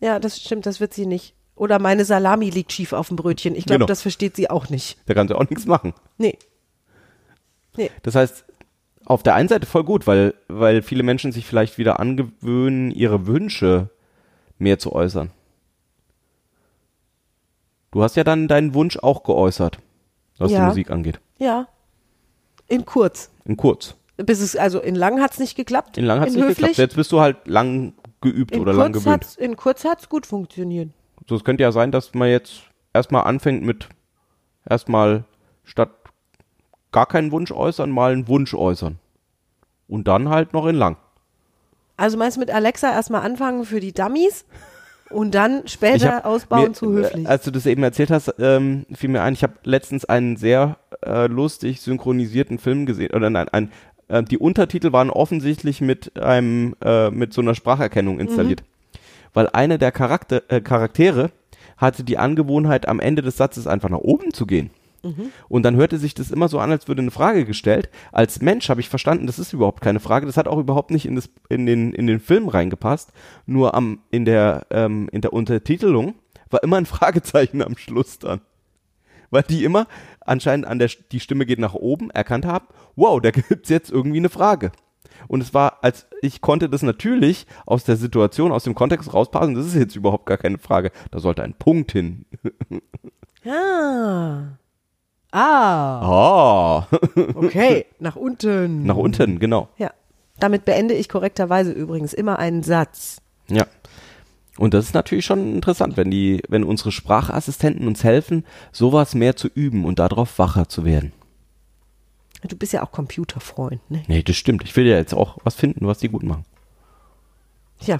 Ja, 0.00 0.18
das 0.18 0.40
stimmt, 0.40 0.66
das 0.66 0.80
wird 0.80 0.92
sie 0.94 1.06
nicht. 1.06 1.34
Oder 1.56 1.78
meine 1.78 2.04
Salami 2.04 2.50
liegt 2.50 2.72
schief 2.72 2.92
auf 2.92 3.08
dem 3.08 3.16
Brötchen. 3.16 3.54
Ich 3.54 3.64
glaube, 3.64 3.78
Genau. 3.80 3.86
das 3.86 4.02
versteht 4.02 4.34
sie 4.36 4.50
auch 4.50 4.68
nicht. 4.70 4.98
Da 5.06 5.14
kann 5.14 5.28
sie 5.28 5.36
auch 5.36 5.48
nichts 5.48 5.66
machen. 5.66 5.94
Nee. 6.18 6.36
Nee. 7.76 7.90
Das 8.02 8.14
heißt, 8.16 8.44
auf 9.04 9.22
der 9.22 9.34
einen 9.34 9.48
Seite 9.48 9.66
voll 9.66 9.84
gut, 9.84 10.06
weil, 10.06 10.34
weil 10.48 10.82
viele 10.82 11.02
Menschen 11.04 11.30
sich 11.32 11.46
vielleicht 11.46 11.78
wieder 11.78 12.00
angewöhnen, 12.00 12.90
ihre 12.90 13.26
Wünsche 13.26 13.90
mehr 14.58 14.78
zu 14.78 14.92
äußern. 14.92 15.30
Du 17.92 18.02
hast 18.02 18.16
ja 18.16 18.24
dann 18.24 18.48
deinen 18.48 18.74
Wunsch 18.74 18.96
auch 18.98 19.22
geäußert, 19.22 19.78
was 20.38 20.48
die 20.48 20.54
Ja. 20.54 20.66
Musik 20.66 20.90
angeht. 20.90 21.20
Ja. 21.38 21.68
In 22.66 22.84
kurz. 22.84 23.30
In 23.44 23.56
kurz. 23.56 23.94
Bis 24.16 24.40
es, 24.40 24.56
also 24.56 24.80
in 24.80 24.94
lang 24.94 25.20
hat's 25.20 25.38
nicht 25.38 25.54
geklappt. 25.56 25.98
In 25.98 26.04
lang 26.04 26.20
hat 26.20 26.28
es 26.28 26.34
nicht 26.34 26.42
höflich. 26.44 26.56
geklappt. 26.56 26.78
Jetzt 26.78 26.96
bist 26.96 27.12
du 27.12 27.20
halt 27.20 27.46
lang 27.46 27.92
geübt 28.24 28.52
In 28.52 28.60
oder 28.60 28.72
lang 28.72 28.92
kurz, 28.92 29.04
gewöhnt. 29.04 29.36
in 29.38 29.56
kurz 29.56 29.84
hat's 29.84 30.08
gut 30.08 30.26
funktioniert. 30.26 30.90
So, 31.28 31.36
es 31.36 31.44
könnte 31.44 31.62
ja 31.62 31.70
sein, 31.72 31.92
dass 31.92 32.12
man 32.14 32.28
jetzt 32.28 32.62
erstmal 32.92 33.24
anfängt 33.24 33.62
mit 33.62 33.88
erstmal 34.68 35.24
statt 35.62 35.90
gar 36.92 37.06
keinen 37.06 37.32
Wunsch 37.32 37.52
äußern, 37.52 37.90
mal 37.90 38.12
einen 38.12 38.28
Wunsch 38.28 38.54
äußern. 38.54 38.98
Und 39.88 40.08
dann 40.08 40.28
halt 40.28 40.52
noch 40.52 40.66
in 40.66 40.76
lang. 40.76 40.96
Also 41.96 42.16
meinst 42.18 42.36
du 42.36 42.40
mit 42.40 42.50
Alexa 42.50 42.90
erstmal 42.90 43.22
anfangen 43.22 43.64
für 43.64 43.78
die 43.80 43.92
Dummies 43.92 44.44
und 45.10 45.34
dann 45.34 45.62
später 45.68 46.16
hab 46.16 46.24
ausbauen 46.26 46.68
mir, 46.68 46.72
zu 46.72 46.92
höflich? 46.92 47.24
äh, 47.26 47.28
Als 47.28 47.44
du 47.44 47.50
das 47.50 47.66
eben 47.66 47.82
erzählt 47.82 48.10
hast, 48.10 48.34
ähm, 48.38 48.86
fiel 48.94 49.10
mir 49.10 49.22
ein, 49.22 49.34
ich 49.34 49.42
habe 49.42 49.54
letztens 49.64 50.04
einen 50.04 50.36
sehr 50.36 50.78
äh, 51.04 51.26
lustig 51.26 51.80
synchronisierten 51.82 52.58
Film 52.58 52.86
gesehen. 52.86 53.12
Oder 53.14 53.30
nein, 53.30 53.48
ein, 53.50 53.70
äh, 54.08 54.22
die 54.22 54.38
Untertitel 54.38 54.92
waren 54.92 55.10
offensichtlich 55.10 55.80
mit 55.80 56.20
einem 56.20 56.74
äh, 56.84 57.10
mit 57.10 57.32
so 57.32 57.40
einer 57.40 57.54
Spracherkennung 57.54 58.20
installiert. 58.20 58.62
Weil 59.32 59.48
eine 59.48 59.78
der 59.78 59.92
Charakter, 59.92 60.42
äh, 60.48 60.60
Charaktere 60.60 61.30
hatte 61.76 62.04
die 62.04 62.18
Angewohnheit, 62.18 62.86
am 62.88 63.00
Ende 63.00 63.22
des 63.22 63.36
Satzes 63.36 63.66
einfach 63.66 63.88
nach 63.88 63.98
oben 63.98 64.32
zu 64.32 64.46
gehen. 64.46 64.70
Und 65.48 65.64
dann 65.64 65.76
hörte 65.76 65.98
sich 65.98 66.14
das 66.14 66.30
immer 66.30 66.48
so 66.48 66.58
an, 66.58 66.70
als 66.70 66.88
würde 66.88 67.02
eine 67.02 67.10
Frage 67.10 67.44
gestellt. 67.44 67.90
Als 68.10 68.40
Mensch 68.40 68.70
habe 68.70 68.80
ich 68.80 68.88
verstanden, 68.88 69.26
das 69.26 69.38
ist 69.38 69.52
überhaupt 69.52 69.82
keine 69.82 70.00
Frage. 70.00 70.24
Das 70.24 70.36
hat 70.36 70.48
auch 70.48 70.58
überhaupt 70.58 70.90
nicht 70.90 71.04
in, 71.04 71.14
das, 71.14 71.28
in, 71.50 71.66
den, 71.66 71.92
in 71.92 72.06
den 72.06 72.20
Film 72.20 72.48
reingepasst. 72.48 73.12
Nur 73.44 73.74
am, 73.74 74.00
in, 74.10 74.24
der, 74.24 74.66
ähm, 74.70 75.08
in 75.12 75.20
der 75.20 75.32
Untertitelung 75.32 76.14
war 76.50 76.62
immer 76.62 76.78
ein 76.78 76.86
Fragezeichen 76.86 77.62
am 77.62 77.76
Schluss 77.76 78.18
dann. 78.18 78.40
Weil 79.30 79.42
die 79.42 79.64
immer 79.64 79.88
anscheinend 80.26 80.66
an 80.66 80.78
der 80.78 80.90
die 81.12 81.20
Stimme 81.20 81.46
geht 81.46 81.58
nach 81.58 81.74
oben 81.74 82.10
erkannt 82.10 82.46
haben, 82.46 82.66
wow, 82.96 83.20
da 83.20 83.30
gibt's 83.32 83.68
jetzt 83.68 83.90
irgendwie 83.90 84.18
eine 84.18 84.28
Frage. 84.30 84.72
Und 85.28 85.40
es 85.40 85.54
war, 85.54 85.78
als 85.82 86.06
ich 86.22 86.40
konnte 86.40 86.68
das 86.68 86.82
natürlich 86.82 87.46
aus 87.66 87.84
der 87.84 87.96
Situation, 87.96 88.52
aus 88.52 88.64
dem 88.64 88.74
Kontext 88.74 89.14
rauspassen, 89.14 89.54
das 89.54 89.66
ist 89.66 89.74
jetzt 89.76 89.96
überhaupt 89.96 90.26
gar 90.26 90.36
keine 90.38 90.58
Frage. 90.58 90.90
Da 91.10 91.18
sollte 91.18 91.42
ein 91.42 91.54
Punkt 91.54 91.92
hin. 91.92 92.26
ah. 93.46 94.58
Ah, 95.30 96.00
Ah, 96.00 96.86
okay. 97.34 97.86
Nach 97.98 98.14
unten. 98.14 98.84
nach 98.84 98.96
unten, 98.96 99.40
genau. 99.40 99.68
Ja. 99.78 99.90
Damit 100.38 100.64
beende 100.64 100.94
ich 100.94 101.08
korrekterweise 101.08 101.72
übrigens 101.72 102.12
immer 102.12 102.38
einen 102.38 102.62
Satz. 102.62 103.20
Ja. 103.48 103.66
Und 104.58 104.74
das 104.74 104.86
ist 104.86 104.94
natürlich 104.94 105.24
schon 105.24 105.54
interessant, 105.54 105.96
wenn 105.96 106.10
die, 106.10 106.42
wenn 106.48 106.64
unsere 106.64 106.92
Sprachassistenten 106.92 107.88
uns 107.88 108.04
helfen, 108.04 108.44
sowas 108.72 109.14
mehr 109.14 109.36
zu 109.36 109.48
üben 109.48 109.84
und 109.84 109.98
darauf 109.98 110.38
wacher 110.38 110.68
zu 110.68 110.84
werden. 110.84 111.12
Du 112.46 112.56
bist 112.56 112.72
ja 112.72 112.82
auch 112.82 112.92
Computerfreund, 112.92 113.80
ne? 113.90 114.02
Nee, 114.06 114.22
das 114.22 114.36
stimmt. 114.36 114.62
Ich 114.64 114.76
will 114.76 114.86
ja 114.86 114.96
jetzt 114.96 115.14
auch 115.14 115.38
was 115.44 115.54
finden, 115.54 115.86
was 115.86 115.98
die 115.98 116.08
gut 116.08 116.22
machen. 116.22 116.44
Ja. 117.80 117.98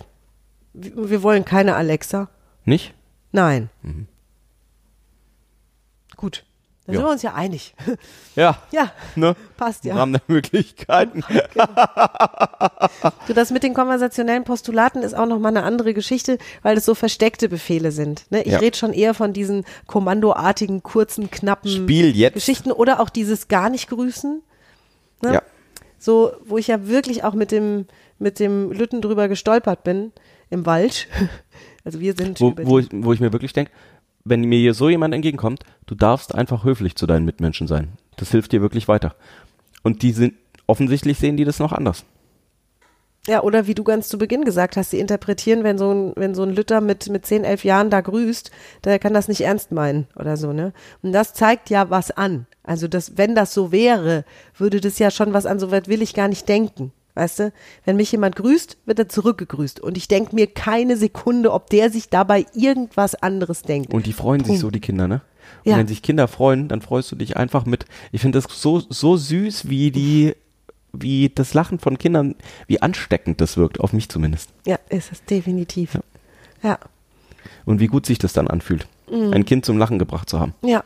Wir 0.74 1.10
wir 1.10 1.22
wollen 1.22 1.44
keine 1.44 1.76
Alexa. 1.76 2.28
Nicht? 2.64 2.94
Nein. 3.32 3.70
Gut. 6.16 6.44
Dann 6.86 6.94
Ja. 6.94 7.00
sind 7.00 7.06
wir 7.08 7.12
uns 7.12 7.22
ja 7.22 7.34
einig. 7.34 7.74
Ja. 8.36 8.58
ja, 8.72 8.90
Ne? 9.14 9.36
passt 9.56 9.84
Im 9.84 9.90
ja. 9.90 9.96
Rahmen 9.96 10.12
der 10.14 10.22
Möglichkeiten. 10.26 11.22
Du, 13.26 13.32
das 13.32 13.50
mit 13.50 13.62
den 13.62 13.74
konversationellen 13.74 14.44
Postulaten 14.44 15.02
ist 15.02 15.14
auch 15.14 15.26
nochmal 15.26 15.56
eine 15.56 15.62
andere 15.64 15.94
Geschichte, 15.94 16.38
weil 16.62 16.74
das 16.74 16.84
so 16.84 16.94
versteckte 16.94 17.48
Befehle 17.48 17.92
sind. 17.92 18.30
Ne? 18.30 18.42
Ich 18.42 18.52
Ja. 18.52 18.58
rede 18.58 18.76
schon 18.76 18.92
eher 18.92 19.14
von 19.14 19.32
diesen 19.32 19.64
kommandoartigen, 19.86 20.82
kurzen, 20.82 21.30
knappen. 21.30 21.86
Geschichten 21.86 22.72
oder 22.72 23.00
auch 23.00 23.08
dieses 23.08 23.48
gar 23.48 23.70
nicht 23.70 23.88
grüßen. 23.88 24.42
Ne? 25.22 25.34
Ja. 25.34 25.42
So, 25.98 26.32
wo 26.44 26.58
ich 26.58 26.66
ja 26.68 26.86
wirklich 26.86 27.24
auch 27.24 27.34
mit 27.34 27.50
dem, 27.50 27.86
mit 28.18 28.38
dem 28.40 28.70
Lütten 28.72 29.00
drüber 29.00 29.28
gestolpert 29.28 29.84
bin 29.84 30.12
im 30.50 30.66
Wald. 30.66 31.06
Also 31.86 32.00
wir 32.00 32.14
sind 32.16 32.40
Wo, 32.40 32.54
wo, 32.62 32.78
ich, 32.78 32.88
wo 32.90 33.12
ich 33.12 33.20
mir 33.20 33.30
wirklich 33.34 33.52
denke, 33.52 33.70
wenn 34.24 34.42
mir 34.42 34.58
hier 34.58 34.74
so 34.74 34.88
jemand 34.88 35.14
entgegenkommt, 35.14 35.64
du 35.86 35.94
darfst 35.94 36.34
einfach 36.34 36.64
höflich 36.64 36.96
zu 36.96 37.06
deinen 37.06 37.26
Mitmenschen 37.26 37.66
sein. 37.66 37.92
Das 38.16 38.30
hilft 38.30 38.52
dir 38.52 38.62
wirklich 38.62 38.88
weiter. 38.88 39.14
Und 39.82 40.02
die 40.02 40.12
sind, 40.12 40.34
offensichtlich 40.66 41.18
sehen 41.18 41.36
die 41.36 41.44
das 41.44 41.58
noch 41.58 41.72
anders. 41.72 42.06
Ja, 43.26 43.42
oder 43.42 43.66
wie 43.66 43.74
du 43.74 43.84
ganz 43.84 44.08
zu 44.08 44.18
Beginn 44.18 44.44
gesagt 44.44 44.76
hast, 44.76 44.90
sie 44.90 44.98
interpretieren, 44.98 45.64
wenn 45.64 45.78
so 45.78 45.90
ein, 45.90 46.12
wenn 46.16 46.34
so 46.34 46.42
ein 46.42 46.54
Lütter 46.54 46.82
mit, 46.82 47.08
mit 47.08 47.24
10, 47.24 47.44
11 47.44 47.64
Jahren 47.64 47.90
da 47.90 48.02
grüßt, 48.02 48.50
der 48.84 48.98
kann 48.98 49.14
das 49.14 49.28
nicht 49.28 49.40
ernst 49.42 49.72
meinen 49.72 50.06
oder 50.14 50.36
so, 50.36 50.52
ne? 50.52 50.74
Und 51.02 51.12
das 51.12 51.32
zeigt 51.32 51.70
ja 51.70 51.88
was 51.88 52.10
an. 52.10 52.46
Also 52.62 52.86
das, 52.86 53.16
wenn 53.16 53.34
das 53.34 53.54
so 53.54 53.72
wäre, 53.72 54.24
würde 54.56 54.80
das 54.80 54.98
ja 54.98 55.10
schon 55.10 55.32
was 55.32 55.46
an, 55.46 55.58
so 55.58 55.70
weit 55.70 55.88
will 55.88 56.02
ich 56.02 56.12
gar 56.12 56.28
nicht 56.28 56.48
denken. 56.48 56.92
Weißt 57.14 57.38
du, 57.38 57.52
wenn 57.84 57.96
mich 57.96 58.10
jemand 58.10 58.34
grüßt, 58.36 58.76
wird 58.86 58.98
er 58.98 59.08
zurückgegrüßt. 59.08 59.78
Und 59.80 59.96
ich 59.96 60.08
denke 60.08 60.34
mir 60.34 60.48
keine 60.48 60.96
Sekunde, 60.96 61.52
ob 61.52 61.70
der 61.70 61.90
sich 61.90 62.08
dabei 62.08 62.44
irgendwas 62.54 63.14
anderes 63.14 63.62
denkt. 63.62 63.94
Und 63.94 64.06
die 64.06 64.12
freuen 64.12 64.40
sich 64.40 64.48
Punkt. 64.48 64.60
so, 64.62 64.70
die 64.70 64.80
Kinder, 64.80 65.06
ne? 65.06 65.20
Und 65.64 65.70
Ja. 65.72 65.76
wenn 65.78 65.86
sich 65.86 66.02
Kinder 66.02 66.26
freuen, 66.26 66.68
dann 66.68 66.80
freust 66.82 67.12
du 67.12 67.16
dich 67.16 67.36
einfach 67.36 67.66
mit. 67.66 67.84
Ich 68.12 68.20
finde 68.20 68.40
das 68.40 68.50
so, 68.60 68.80
so 68.80 69.16
süß, 69.16 69.68
wie 69.68 69.90
die, 69.92 70.34
wie 70.92 71.28
das 71.32 71.54
Lachen 71.54 71.78
von 71.78 71.98
Kindern, 71.98 72.34
wie 72.66 72.82
ansteckend 72.82 73.40
das 73.40 73.56
wirkt, 73.56 73.78
auf 73.80 73.92
mich 73.92 74.08
zumindest. 74.08 74.50
Ja, 74.66 74.78
ist 74.88 75.12
es 75.12 75.24
definitiv. 75.24 75.98
Ja, 76.62 76.78
Und 77.66 77.78
wie 77.80 77.86
gut 77.88 78.06
sich 78.06 78.18
das 78.18 78.32
dann 78.32 78.48
anfühlt, 78.48 78.86
Mhm. 79.10 79.32
ein 79.34 79.44
Kind 79.44 79.64
zum 79.64 79.78
Lachen 79.78 79.98
gebracht 79.98 80.28
zu 80.28 80.40
haben. 80.40 80.54
ja. 80.62 80.82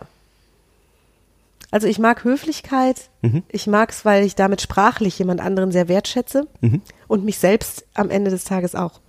Also 1.70 1.86
ich 1.86 1.98
mag 1.98 2.24
Höflichkeit. 2.24 3.10
Mhm. 3.22 3.42
Ich 3.50 3.66
mag 3.66 3.90
es, 3.90 4.04
weil 4.04 4.24
ich 4.24 4.34
damit 4.34 4.62
sprachlich 4.62 5.18
jemand 5.18 5.40
anderen 5.40 5.70
sehr 5.72 5.88
wertschätze 5.88 6.46
Mhm. 6.60 6.80
und 7.08 7.24
mich 7.24 7.38
selbst 7.38 7.86
am 7.94 8.10
Ende 8.10 8.30
des 8.30 8.44
Tages 8.44 8.74
auch. 8.74 9.00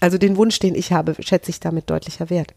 Also 0.00 0.18
den 0.18 0.36
Wunsch, 0.36 0.58
den 0.58 0.74
ich 0.74 0.92
habe, 0.92 1.16
schätze 1.20 1.50
ich 1.50 1.58
damit 1.60 1.90
deutlicher 1.90 2.30
wert. 2.30 2.54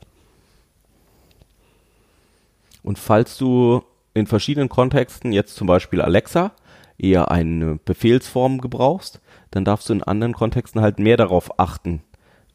Und 2.84 3.00
falls 3.00 3.38
du 3.38 3.84
in 4.14 4.28
verschiedenen 4.28 4.70
Kontexten, 4.70 5.32
jetzt 5.32 5.56
zum 5.56 5.68
Beispiel 5.68 6.02
Alexa, 6.02 6.52
eher 6.98 7.32
eine 7.32 7.78
Befehlsform 7.86 8.60
gebrauchst, 8.62 9.22
dann 9.52 9.66
darfst 9.66 9.90
du 9.90 9.94
in 9.94 10.04
anderen 10.04 10.34
Kontexten 10.34 10.82
halt 10.82 11.00
mehr 11.00 11.18
darauf 11.18 11.60
achten, 11.60 12.02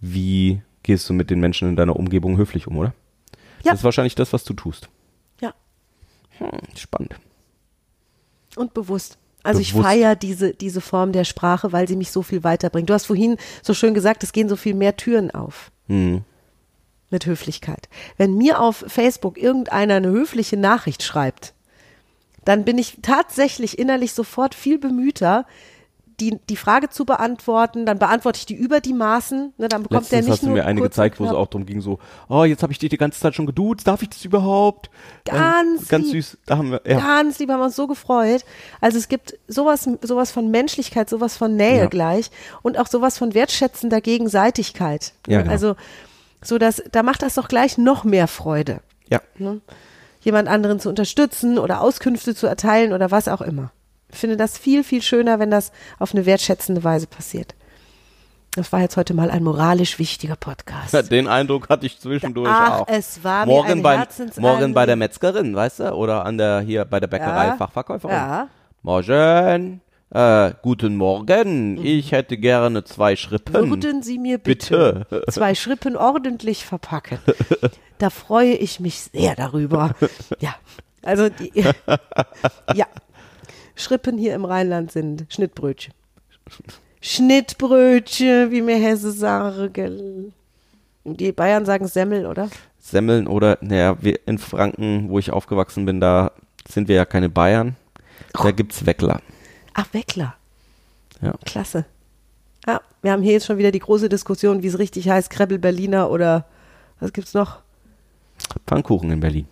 wie 0.00 0.62
gehst 0.82 1.08
du 1.08 1.14
mit 1.14 1.30
den 1.30 1.40
Menschen 1.40 1.68
in 1.68 1.76
deiner 1.76 1.96
Umgebung 1.96 2.36
höflich 2.36 2.66
um, 2.66 2.76
oder? 2.76 2.94
Ja. 3.62 3.72
Das 3.72 3.80
ist 3.80 3.84
wahrscheinlich 3.84 4.14
das, 4.14 4.32
was 4.32 4.44
du 4.44 4.52
tust. 4.52 4.88
Hm, 6.38 6.50
spannend. 6.76 7.14
Und 8.56 8.74
bewusst. 8.74 9.18
Also 9.42 9.60
ich 9.60 9.72
Bewusst. 9.72 9.86
feiere 9.86 10.16
diese, 10.16 10.54
diese 10.54 10.80
Form 10.80 11.12
der 11.12 11.24
Sprache, 11.24 11.72
weil 11.72 11.86
sie 11.86 11.96
mich 11.96 12.10
so 12.10 12.22
viel 12.22 12.42
weiterbringt. 12.44 12.88
Du 12.88 12.94
hast 12.94 13.06
vorhin 13.06 13.36
so 13.62 13.74
schön 13.74 13.92
gesagt, 13.92 14.22
es 14.22 14.32
gehen 14.32 14.48
so 14.48 14.56
viel 14.56 14.74
mehr 14.74 14.96
Türen 14.96 15.30
auf. 15.30 15.70
Hm. 15.86 16.22
Mit 17.10 17.26
Höflichkeit. 17.26 17.88
Wenn 18.16 18.36
mir 18.36 18.60
auf 18.60 18.84
Facebook 18.88 19.36
irgendeiner 19.36 19.96
eine 19.96 20.08
höfliche 20.08 20.56
Nachricht 20.56 21.02
schreibt, 21.02 21.52
dann 22.44 22.64
bin 22.64 22.78
ich 22.78 22.98
tatsächlich 23.02 23.78
innerlich 23.78 24.14
sofort 24.14 24.54
viel 24.54 24.78
bemühter, 24.78 25.46
die, 26.20 26.38
die 26.48 26.56
Frage 26.56 26.90
zu 26.90 27.04
beantworten, 27.04 27.86
dann 27.86 27.98
beantworte 27.98 28.38
ich 28.38 28.46
die 28.46 28.54
über 28.54 28.80
die 28.80 28.92
Maßen, 28.92 29.52
ne, 29.56 29.68
dann 29.68 29.82
bekommt 29.82 30.10
der 30.10 30.18
Letztens 30.18 30.26
nicht 30.26 30.32
hast 30.32 30.42
du 30.42 30.50
mir 30.50 30.66
eine 30.66 30.80
gezeigt, 30.80 31.20
wo 31.20 31.24
es 31.24 31.32
auch 31.32 31.46
darum 31.46 31.66
ging, 31.66 31.80
so, 31.80 31.98
oh, 32.28 32.44
jetzt 32.44 32.62
habe 32.62 32.72
ich 32.72 32.78
dich 32.78 32.90
die 32.90 32.96
ganze 32.96 33.20
Zeit 33.20 33.34
schon 33.34 33.46
geduzt, 33.46 33.86
darf 33.86 34.02
ich 34.02 34.10
das 34.10 34.24
überhaupt? 34.24 34.90
Ganz 35.24 35.82
ähm, 35.82 35.88
Ganz 35.88 36.04
lieb. 36.06 36.24
süß, 36.24 36.38
da 36.46 36.58
haben 36.58 36.70
wir, 36.72 36.82
ja. 36.86 36.98
Ganz 36.98 37.38
lieb, 37.38 37.50
haben 37.50 37.60
wir 37.60 37.66
uns 37.66 37.76
so 37.76 37.86
gefreut. 37.86 38.44
Also 38.80 38.98
es 38.98 39.08
gibt 39.08 39.38
sowas, 39.48 39.88
sowas 40.02 40.32
von 40.32 40.50
Menschlichkeit, 40.50 41.08
sowas 41.10 41.36
von 41.36 41.56
Nähe 41.56 41.82
Ja. 41.82 41.86
gleich 41.86 42.30
und 42.62 42.78
auch 42.78 42.86
sowas 42.86 43.18
von 43.18 43.34
wertschätzender 43.34 44.00
Gegenseitigkeit. 44.00 45.12
Ja, 45.26 45.40
genau. 45.40 45.52
Also 45.52 45.76
so 46.42 46.58
dass, 46.58 46.82
da 46.92 47.02
macht 47.02 47.22
das 47.22 47.34
doch 47.34 47.48
gleich 47.48 47.78
noch 47.78 48.04
mehr 48.04 48.28
Freude, 48.28 48.80
ja. 49.08 49.20
ne? 49.38 49.60
jemand 50.20 50.48
anderen 50.48 50.80
zu 50.80 50.88
unterstützen 50.88 51.58
oder 51.58 51.80
Auskünfte 51.80 52.34
zu 52.34 52.46
erteilen 52.46 52.92
oder 52.92 53.10
was 53.10 53.28
auch 53.28 53.40
immer. 53.40 53.72
Ich 54.14 54.20
finde 54.20 54.36
das 54.36 54.56
viel, 54.56 54.84
viel 54.84 55.02
schöner, 55.02 55.40
wenn 55.40 55.50
das 55.50 55.72
auf 55.98 56.14
eine 56.14 56.24
wertschätzende 56.24 56.84
Weise 56.84 57.08
passiert. 57.08 57.56
Das 58.52 58.72
war 58.72 58.80
jetzt 58.80 58.96
heute 58.96 59.12
mal 59.12 59.28
ein 59.28 59.42
moralisch 59.42 59.98
wichtiger 59.98 60.36
Podcast. 60.36 61.10
Den 61.10 61.26
Eindruck 61.26 61.68
hatte 61.68 61.84
ich 61.86 61.98
zwischendurch 61.98 62.48
Ach, 62.48 62.82
auch. 62.82 62.88
es 62.88 63.24
war 63.24 63.44
morgen 63.44 63.82
bei, 63.82 64.06
morgen 64.38 64.72
bei 64.72 64.86
der 64.86 64.94
Metzgerin, 64.94 65.56
weißt 65.56 65.80
du, 65.80 65.92
oder 65.94 66.24
an 66.24 66.38
der 66.38 66.60
hier 66.60 66.84
bei 66.84 67.00
der 67.00 67.08
Bäckerei 67.08 67.46
Ja. 67.48 67.56
Fachverkäuferin. 67.56 68.14
Ja. 68.14 68.48
Morgen, 68.82 69.80
äh, 70.10 70.52
guten 70.62 70.94
Morgen. 70.94 71.84
Ich 71.84 72.12
hätte 72.12 72.38
gerne 72.38 72.84
zwei 72.84 73.16
Schrippen. 73.16 73.68
Würden 73.68 74.04
Sie 74.04 74.20
mir 74.20 74.38
bitte, 74.38 75.06
Bitte. 75.10 75.24
zwei 75.32 75.56
Schrippen 75.56 75.96
ordentlich 75.96 76.64
verpacken? 76.64 77.18
Da 77.98 78.10
freue 78.10 78.52
ich 78.54 78.78
mich 78.78 79.00
sehr 79.12 79.34
darüber. 79.34 79.96
Ja, 80.38 80.54
also 81.02 81.28
die, 81.28 81.52
ja, 82.74 82.86
Schrippen 83.76 84.18
hier 84.18 84.34
im 84.34 84.44
Rheinland 84.44 84.92
sind 84.92 85.26
Schnittbrötchen. 85.28 85.94
Schnittbrötchen, 87.00 88.50
wie 88.50 88.62
mir 88.62 88.76
Hesse 88.76 89.12
sagen. 89.12 90.32
Die 91.04 91.32
Bayern 91.32 91.66
sagen 91.66 91.86
Semmel, 91.86 92.26
oder? 92.26 92.48
Semmeln 92.78 93.26
oder, 93.26 93.58
naja, 93.60 93.96
wir 94.00 94.20
in 94.26 94.38
Franken, 94.38 95.08
wo 95.08 95.18
ich 95.18 95.30
aufgewachsen 95.30 95.84
bin, 95.84 96.00
da 96.00 96.32
sind 96.68 96.88
wir 96.88 96.96
ja 96.96 97.04
keine 97.04 97.28
Bayern. 97.28 97.76
Da 98.32 98.50
gibt's 98.50 98.86
Weckler. 98.86 99.20
Ach, 99.74 99.86
Weckler. 99.92 100.34
Ja. 101.20 101.34
Klasse. 101.44 101.84
Ja, 102.66 102.80
wir 103.02 103.12
haben 103.12 103.22
hier 103.22 103.32
jetzt 103.32 103.46
schon 103.46 103.58
wieder 103.58 103.70
die 103.70 103.80
große 103.80 104.08
Diskussion, 104.08 104.62
wie 104.62 104.68
es 104.68 104.78
richtig 104.78 105.08
heißt, 105.08 105.30
Krebbel 105.30 105.58
Berliner 105.58 106.10
oder 106.10 106.46
was 107.00 107.12
gibt's 107.12 107.34
noch? 107.34 107.60
Pfannkuchen 108.66 109.10
in 109.10 109.20
Berlin. 109.20 109.46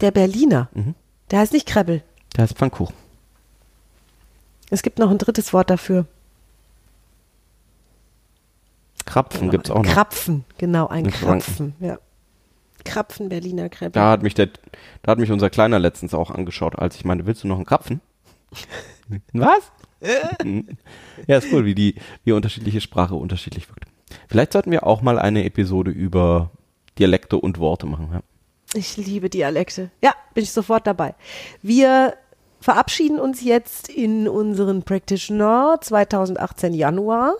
Der 0.00 0.10
Berliner. 0.10 0.68
Mhm. 0.74 0.94
Der 1.30 1.40
heißt 1.40 1.52
nicht 1.52 1.66
Krebbel. 1.66 2.02
Da 2.34 2.44
ist 2.44 2.56
Pfannkuchen. 2.56 2.94
Es 4.70 4.82
gibt 4.82 4.98
noch 4.98 5.10
ein 5.10 5.18
drittes 5.18 5.52
Wort 5.52 5.70
dafür. 5.70 6.06
Krapfen 9.04 9.50
gibt's 9.50 9.70
auch 9.70 9.82
noch. 9.82 9.92
Krapfen, 9.92 10.44
genau, 10.58 10.86
ein 10.86 11.06
In 11.06 11.10
Franken. 11.10 11.40
Krapfen, 11.40 11.74
ja. 11.80 11.98
Krapfen, 12.84 13.28
Berliner 13.28 13.68
Kreppel. 13.68 13.92
Da 13.92 14.10
hat 14.10 14.22
mich 14.22 14.34
der, 14.34 14.48
da 15.02 15.12
hat 15.12 15.18
mich 15.18 15.32
unser 15.32 15.50
Kleiner 15.50 15.78
letztens 15.78 16.14
auch 16.14 16.30
angeschaut, 16.30 16.78
als 16.78 16.96
ich 16.96 17.04
meinte, 17.04 17.26
willst 17.26 17.42
du 17.42 17.48
noch 17.48 17.56
einen 17.56 17.66
Krapfen? 17.66 18.00
Was? 19.32 19.72
ja, 21.26 21.38
ist 21.38 21.52
cool, 21.52 21.64
wie 21.64 21.74
die, 21.74 21.96
wie 22.24 22.32
unterschiedliche 22.32 22.80
Sprache 22.80 23.14
unterschiedlich 23.16 23.68
wirkt. 23.68 23.84
Vielleicht 24.28 24.52
sollten 24.52 24.70
wir 24.70 24.86
auch 24.86 25.02
mal 25.02 25.18
eine 25.18 25.44
Episode 25.44 25.90
über 25.90 26.50
Dialekte 26.98 27.36
und 27.36 27.58
Worte 27.58 27.86
machen. 27.86 28.08
Ja. 28.12 28.22
Ich 28.74 28.96
liebe 28.96 29.28
Dialekte. 29.30 29.90
Ja, 30.02 30.12
bin 30.34 30.44
ich 30.44 30.52
sofort 30.52 30.86
dabei. 30.86 31.14
Wir 31.62 32.14
verabschieden 32.60 33.18
uns 33.18 33.42
jetzt 33.42 33.88
in 33.88 34.28
unseren 34.28 34.82
Practitioner 34.82 35.78
2018 35.80 36.74
Januar. 36.74 37.34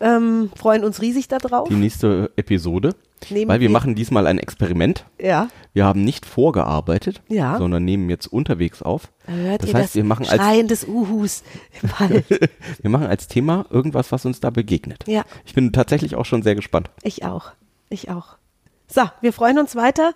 Ähm, 0.00 0.50
freuen 0.56 0.84
uns 0.84 1.00
riesig 1.02 1.28
darauf. 1.28 1.68
Die 1.68 1.74
nächste 1.74 2.32
Episode, 2.36 2.94
Nehmen 3.30 3.48
weil 3.48 3.60
wir 3.60 3.70
machen 3.70 3.94
diesmal 3.94 4.26
ein 4.26 4.38
Experiment. 4.38 5.04
Ja. 5.20 5.48
Wir 5.74 5.84
haben 5.84 6.02
nicht 6.02 6.26
vorgearbeitet, 6.26 7.22
Ja. 7.28 7.56
sondern 7.58 7.84
nehmen 7.84 8.10
jetzt 8.10 8.26
unterwegs 8.26 8.82
auf. 8.82 9.12
Hört 9.26 9.62
das 9.62 9.68
ihr 9.70 9.74
heißt, 9.74 9.88
das 9.90 9.94
wir 9.94 10.04
machen 10.04 10.26
als 10.26 10.42
Schreien 10.42 10.66
des 10.66 10.88
Uhus 10.88 11.44
im 11.82 11.90
Wald. 12.00 12.24
wir 12.80 12.90
machen 12.90 13.06
als 13.06 13.28
Thema 13.28 13.66
irgendwas, 13.70 14.10
was 14.10 14.24
uns 14.24 14.40
da 14.40 14.50
begegnet. 14.50 15.04
Ja. 15.06 15.24
Ich 15.44 15.54
bin 15.54 15.72
tatsächlich 15.72 16.16
auch 16.16 16.24
schon 16.24 16.42
sehr 16.42 16.56
gespannt. 16.56 16.90
Ich 17.04 17.24
auch. 17.24 17.52
Ich 17.90 18.08
auch. 18.10 18.38
So, 18.92 19.02
wir 19.22 19.32
freuen 19.32 19.58
uns 19.58 19.74
weiter. 19.74 20.12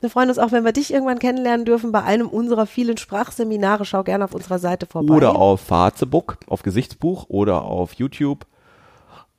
Wir 0.00 0.08
freuen 0.08 0.28
uns 0.28 0.38
auch, 0.38 0.52
wenn 0.52 0.64
wir 0.64 0.72
dich 0.72 0.92
irgendwann 0.92 1.18
kennenlernen 1.18 1.66
dürfen 1.66 1.90
bei 1.90 2.02
einem 2.02 2.28
unserer 2.28 2.66
vielen 2.66 2.96
Sprachseminare. 2.96 3.84
Schau 3.84 4.04
gerne 4.04 4.24
auf 4.24 4.34
unserer 4.34 4.60
Seite 4.60 4.86
vorbei. 4.86 5.12
Oder 5.12 5.34
auf 5.34 5.60
Facebook, 5.60 6.36
auf 6.46 6.62
Gesichtsbuch 6.62 7.26
oder 7.28 7.62
auf 7.62 7.94
YouTube 7.94 8.46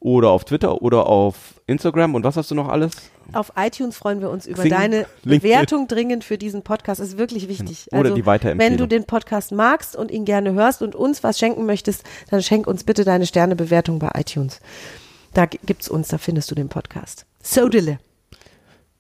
oder 0.01 0.31
auf 0.31 0.43
Twitter 0.43 0.81
oder 0.81 1.07
auf 1.07 1.61
Instagram 1.67 2.15
und 2.15 2.25
was 2.25 2.35
hast 2.35 2.51
du 2.51 2.55
noch 2.55 2.67
alles? 2.67 2.91
Auf 3.33 3.53
iTunes 3.55 3.97
freuen 3.97 4.19
wir 4.19 4.29
uns 4.29 4.45
über 4.45 4.63
Xing, 4.63 4.71
deine 4.71 4.97
LinkedIn. 5.23 5.39
Bewertung 5.39 5.87
dringend 5.87 6.23
für 6.25 6.37
diesen 6.37 6.63
Podcast. 6.63 6.99
Das 6.99 7.09
ist 7.09 7.17
wirklich 7.17 7.47
wichtig. 7.47 7.87
Oder 7.91 8.01
also, 8.01 8.15
die 8.15 8.25
Weiterempfehlung. 8.25 8.71
Wenn 8.71 8.77
du 8.77 8.87
den 8.87 9.05
Podcast 9.05 9.53
magst 9.53 9.95
und 9.95 10.11
ihn 10.11 10.25
gerne 10.25 10.51
hörst 10.51 10.81
und 10.81 10.95
uns 10.95 11.23
was 11.23 11.39
schenken 11.39 11.65
möchtest, 11.65 12.03
dann 12.29 12.43
schenk 12.43 12.67
uns 12.67 12.83
bitte 12.83 13.05
deine 13.05 13.25
Sternebewertung 13.25 13.99
bei 13.99 14.09
iTunes. 14.15 14.59
Da 15.33 15.45
gibt's 15.45 15.87
uns, 15.87 16.09
da 16.09 16.17
findest 16.17 16.51
du 16.51 16.55
den 16.55 16.67
Podcast. 16.67 17.25
So 17.41 17.69
dille. 17.69 17.99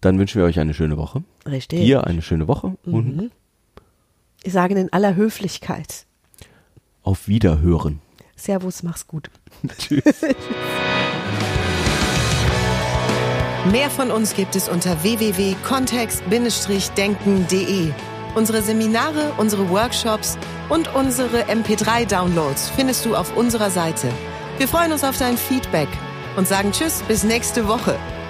Dann 0.01 0.17
wünschen 0.19 0.39
wir 0.41 0.45
euch 0.45 0.59
eine 0.59 0.73
schöne 0.73 0.97
Woche. 0.97 1.23
Richtig. 1.45 1.81
Dir 1.81 2.05
eine 2.07 2.21
schöne 2.21 2.47
Woche 2.47 2.75
Mhm. 2.85 2.93
und 2.93 3.31
Ich 4.43 4.53
sage 4.53 4.73
in 4.79 4.91
aller 4.91 5.15
Höflichkeit. 5.15 6.05
auf 7.03 7.27
Wiederhören. 7.27 7.99
Servus, 8.35 8.81
mach's 8.83 9.07
gut. 9.07 9.29
Tschüss. 9.77 10.21
Mehr 13.71 13.89
von 13.91 14.09
uns 14.11 14.33
gibt 14.33 14.55
es 14.55 14.67
unter 14.69 15.03
www.kontext-denken.de. 15.03 17.91
Unsere 18.33 18.61
Seminare, 18.61 19.33
unsere 19.37 19.69
Workshops 19.69 20.37
und 20.69 20.93
unsere 20.95 21.43
MP3-Downloads 21.49 22.69
findest 22.69 23.05
du 23.05 23.15
auf 23.15 23.35
unserer 23.37 23.69
Seite. 23.69 24.09
Wir 24.57 24.67
freuen 24.67 24.91
uns 24.93 25.03
auf 25.03 25.17
dein 25.17 25.37
Feedback 25.37 25.89
und 26.37 26.47
sagen 26.47 26.71
Tschüss 26.71 27.03
bis 27.07 27.23
nächste 27.23 27.67
Woche. 27.67 27.95